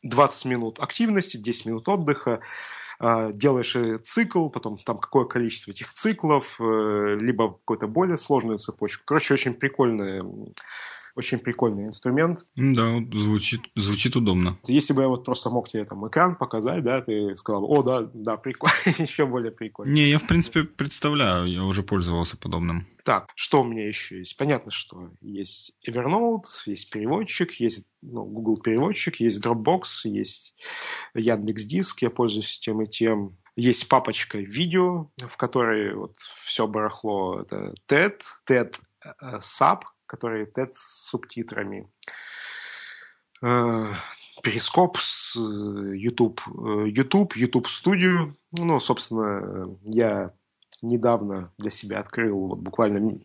[0.03, 2.41] 20 минут активности, 10 минут отдыха,
[2.99, 9.03] а, делаешь цикл, потом там какое количество этих циклов, э, либо какую-то более сложную цепочку.
[9.05, 10.25] Короче, очень прикольная
[11.17, 12.45] очень прикольный инструмент.
[12.55, 14.59] Да, звучит, звучит удобно.
[14.67, 18.09] Если бы я вот просто мог тебе там экран показать, да, ты сказал, о, да,
[18.13, 19.91] да, прикольно, еще более прикольно.
[19.91, 22.87] Не, я в принципе представляю, я уже пользовался подобным.
[23.03, 24.37] Так, что у меня еще есть?
[24.37, 30.55] Понятно, что есть Evernote, есть переводчик, есть ну, Google переводчик, есть Dropbox, есть
[31.15, 33.37] Яндекс Диск, я пользуюсь тем и тем.
[33.55, 36.15] Есть папочка видео, в которой вот
[36.45, 37.41] все барахло.
[37.41, 38.75] Это TED, TED
[39.23, 39.41] uh,
[40.07, 41.89] Sub, который TED с субтитрами.
[43.41, 43.93] Э,
[44.41, 48.31] перископ с YouTube, э, YouTube, YouTube Studio.
[48.51, 50.33] Ну, собственно, я
[50.81, 53.19] недавно для себя открыл, вот буквально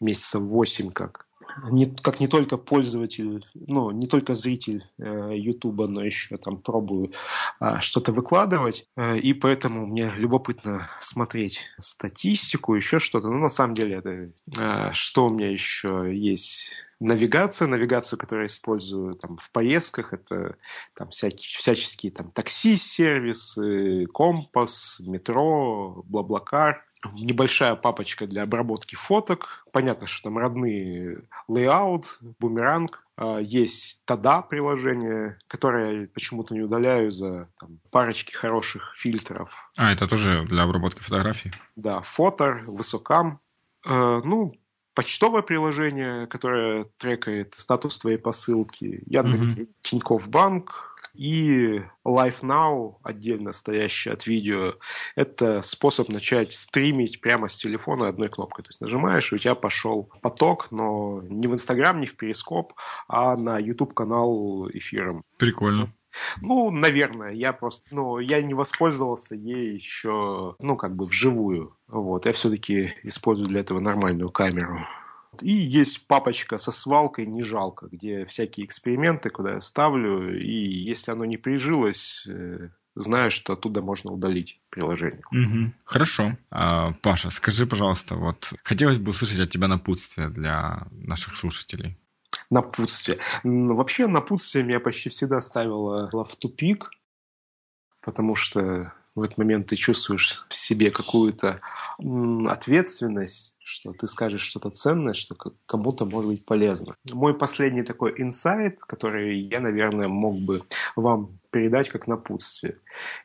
[0.00, 1.27] месяца 8 как
[1.70, 7.12] не, как не только пользователь, ну, не только зритель э, Ютуба, но еще там пробую
[7.60, 13.28] э, что-то выкладывать, э, и поэтому мне любопытно смотреть статистику, еще что-то.
[13.28, 16.70] Ну, на самом деле, это э, что у меня еще есть?
[17.00, 20.56] Навигация, навигацию, которую я использую там, в поездках, это
[20.94, 26.84] там, всякие, всяческие там, такси-сервисы, компас, метро, Блаблакар,
[27.14, 29.64] небольшая папочка для обработки фоток.
[29.72, 32.04] Понятно, что там родные layout,
[32.38, 33.04] бумеранг.
[33.16, 39.50] А, есть Тада приложение, которое я почему-то не удаляю за там, парочки хороших фильтров.
[39.76, 41.52] А, это тоже для обработки фотографий?
[41.76, 43.40] Да, фото, высокам.
[43.86, 44.52] А, ну,
[44.94, 49.02] почтовое приложение, которое трекает статус твоей посылки.
[49.06, 49.68] Яндекс, mm-hmm.
[49.82, 54.74] Тинькофф Банк, и Live Now, отдельно стоящий от видео,
[55.16, 58.64] это способ начать стримить прямо с телефона одной кнопкой.
[58.64, 62.72] То есть нажимаешь, и у тебя пошел поток, но не в Инстаграм, не в Перископ,
[63.08, 65.22] а на YouTube канал эфиром.
[65.36, 65.92] Прикольно.
[66.40, 71.76] Ну, наверное, я просто, ну, я не воспользовался ей еще, ну, как бы вживую.
[71.86, 74.78] Вот, я все-таки использую для этого нормальную камеру.
[75.42, 81.12] И есть папочка со свалкой «Не жалко», где всякие эксперименты, куда я ставлю, и если
[81.12, 85.22] оно не прижилось, э, знаю, что оттуда можно удалить приложение.
[85.30, 85.72] Угу.
[85.84, 86.36] Хорошо.
[86.50, 91.96] А, Паша, скажи, пожалуйста, вот хотелось бы услышать от тебя напутствие для наших слушателей.
[92.50, 93.18] Напутствие.
[93.44, 96.90] Вообще напутствие меня почти всегда ставило в тупик,
[98.00, 101.60] потому что в этот момент ты чувствуешь в себе какую-то
[102.48, 105.34] ответственность, что ты скажешь что-то ценное, что
[105.66, 106.94] кому-то может быть полезно.
[107.12, 110.62] Мой последний такой инсайт, который я, наверное, мог бы
[110.96, 112.78] вам передать как напутствие,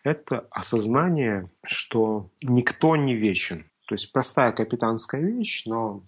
[0.03, 3.65] это осознание, что никто не вечен.
[3.87, 6.03] То есть простая капитанская вещь, но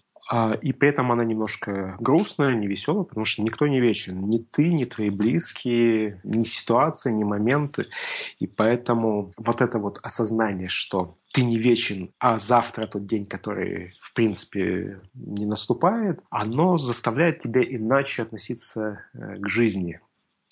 [0.61, 4.27] и при этом она немножко грустная, не веселая, потому что никто не вечен.
[4.27, 7.87] Ни ты, ни твои близкие, ни ситуации, ни моменты.
[8.39, 13.93] И поэтому вот это вот осознание, что ты не вечен, а завтра тот день, который,
[14.01, 19.99] в принципе, не наступает, оно заставляет тебя иначе относиться э, к жизни.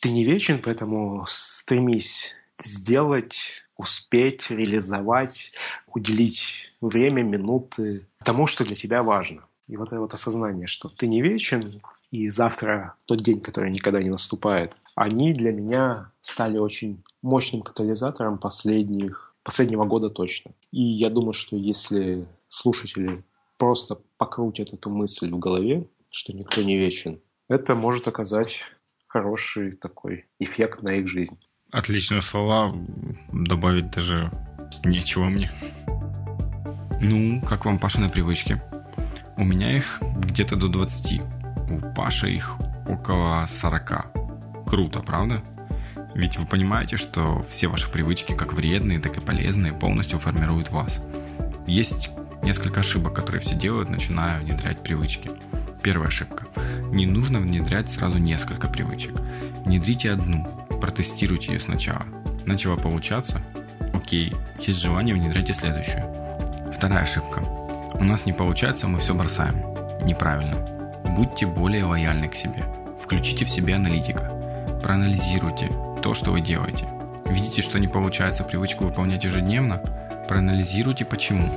[0.01, 5.51] Ты не вечен, поэтому стремись сделать, успеть, реализовать,
[5.87, 9.45] уделить время, минуты тому, что для тебя важно.
[9.67, 11.81] И вот это вот осознание, что ты не вечен,
[12.11, 18.37] и завтра тот день, который никогда не наступает, они для меня стали очень мощным катализатором
[18.37, 20.51] последних, последнего года точно.
[20.71, 23.23] И я думаю, что если слушатели
[23.57, 28.63] просто покрутят эту мысль в голове, что никто не вечен, это может оказать
[29.07, 31.39] хороший такой эффект на их жизнь.
[31.71, 32.75] Отличные слова,
[33.31, 34.31] добавить даже
[34.83, 35.51] нечего мне.
[37.01, 38.61] Ну, как вам Пашины привычки?
[39.35, 41.21] У меня их где-то до 20.
[41.69, 42.55] У Паши их
[42.87, 44.67] около 40.
[44.67, 45.41] Круто, правда?
[46.13, 51.01] Ведь вы понимаете, что все ваши привычки, как вредные, так и полезные, полностью формируют вас.
[51.65, 52.11] Есть
[52.43, 55.31] несколько ошибок, которые все делают, начиная внедрять привычки.
[55.81, 56.45] Первая ошибка.
[56.91, 59.13] Не нужно внедрять сразу несколько привычек.
[59.65, 60.45] Внедрите одну,
[60.79, 62.05] протестируйте ее сначала.
[62.45, 63.41] Начало получаться?
[63.93, 66.03] Окей, есть желание, внедряйте следующую.
[66.73, 67.62] Вторая ошибка.
[68.03, 69.63] У нас не получается, мы все бросаем.
[70.03, 70.57] Неправильно.
[71.15, 72.61] Будьте более лояльны к себе.
[73.01, 74.29] Включите в себе аналитика.
[74.83, 75.71] Проанализируйте
[76.01, 76.85] то, что вы делаете.
[77.25, 79.77] Видите, что не получается привычку выполнять ежедневно?
[80.27, 81.47] Проанализируйте почему.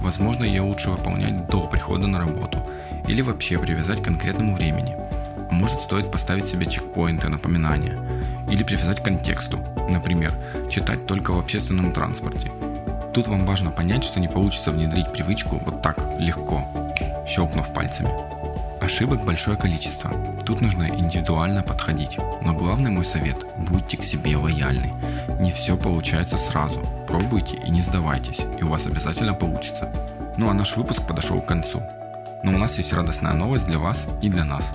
[0.00, 2.64] Возможно, ее лучше выполнять до прихода на работу
[3.08, 4.94] или вообще привязать к конкретному времени.
[5.50, 7.98] Может стоит поставить себе чекпоинты, напоминания
[8.48, 9.58] или привязать к контексту.
[9.88, 10.32] Например,
[10.70, 12.52] читать только в общественном транспорте
[13.16, 16.68] Тут вам важно понять, что не получится внедрить привычку вот так, легко,
[17.26, 18.10] щелкнув пальцами.
[18.78, 20.10] Ошибок большое количество.
[20.44, 22.18] Тут нужно индивидуально подходить.
[22.42, 23.38] Но главный мой совет–
[23.70, 24.92] будьте к себе лояльны.
[25.40, 26.78] Не все получается сразу.
[27.08, 29.90] Пробуйте и не сдавайтесь, и у вас обязательно получится.
[30.36, 31.82] Ну а наш выпуск подошел к концу.
[32.42, 34.70] Но у нас есть радостная новость для вас и для нас.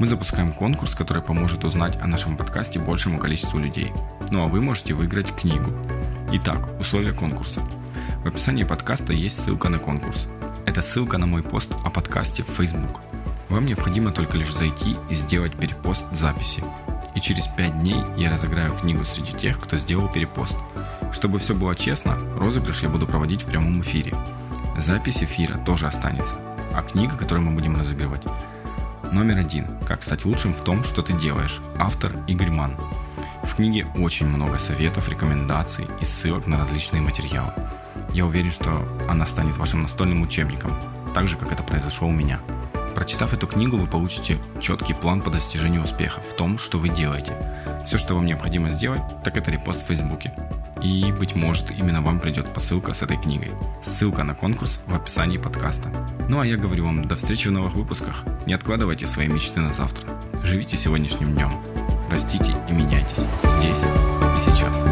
[0.00, 3.92] Мы запускаем конкурс, который поможет узнать о нашем подкасте большему количеству людей.
[4.30, 5.70] Ну а вы можете выиграть книгу.
[6.32, 7.62] Итак, условия конкурса.
[8.24, 10.28] В описании подкаста есть ссылка на конкурс.
[10.66, 13.00] Это ссылка на мой пост о подкасте в Facebook.
[13.48, 16.64] Вам необходимо только лишь зайти и сделать перепост записи.
[17.14, 20.56] И через 5 дней я разыграю книгу среди тех, кто сделал перепост.
[21.12, 24.14] Чтобы все было честно, розыгрыш я буду проводить в прямом эфире.
[24.78, 26.34] Запись эфира тоже останется.
[26.74, 28.22] А книга, которую мы будем разыгрывать,
[29.12, 29.66] Номер один.
[29.86, 31.60] Как стать лучшим в том, что ты делаешь.
[31.78, 32.72] Автор Игорь Ман.
[33.46, 37.52] В книге очень много советов, рекомендаций и ссылок на различные материалы.
[38.12, 40.72] Я уверен, что она станет вашим настольным учебником,
[41.14, 42.40] так же, как это произошло у меня.
[42.94, 47.32] Прочитав эту книгу, вы получите четкий план по достижению успеха в том, что вы делаете.
[47.84, 50.34] Все, что вам необходимо сделать, так это репост в Фейсбуке.
[50.82, 53.52] И, быть может, именно вам придет посылка с этой книгой.
[53.84, 55.90] Ссылка на конкурс в описании подкаста.
[56.28, 58.24] Ну а я говорю вам, до встречи в новых выпусках.
[58.46, 60.08] Не откладывайте свои мечты на завтра.
[60.42, 61.75] Живите сегодняшним днем.
[62.10, 63.24] Растите и меняйтесь.
[63.58, 64.85] Здесь и сейчас.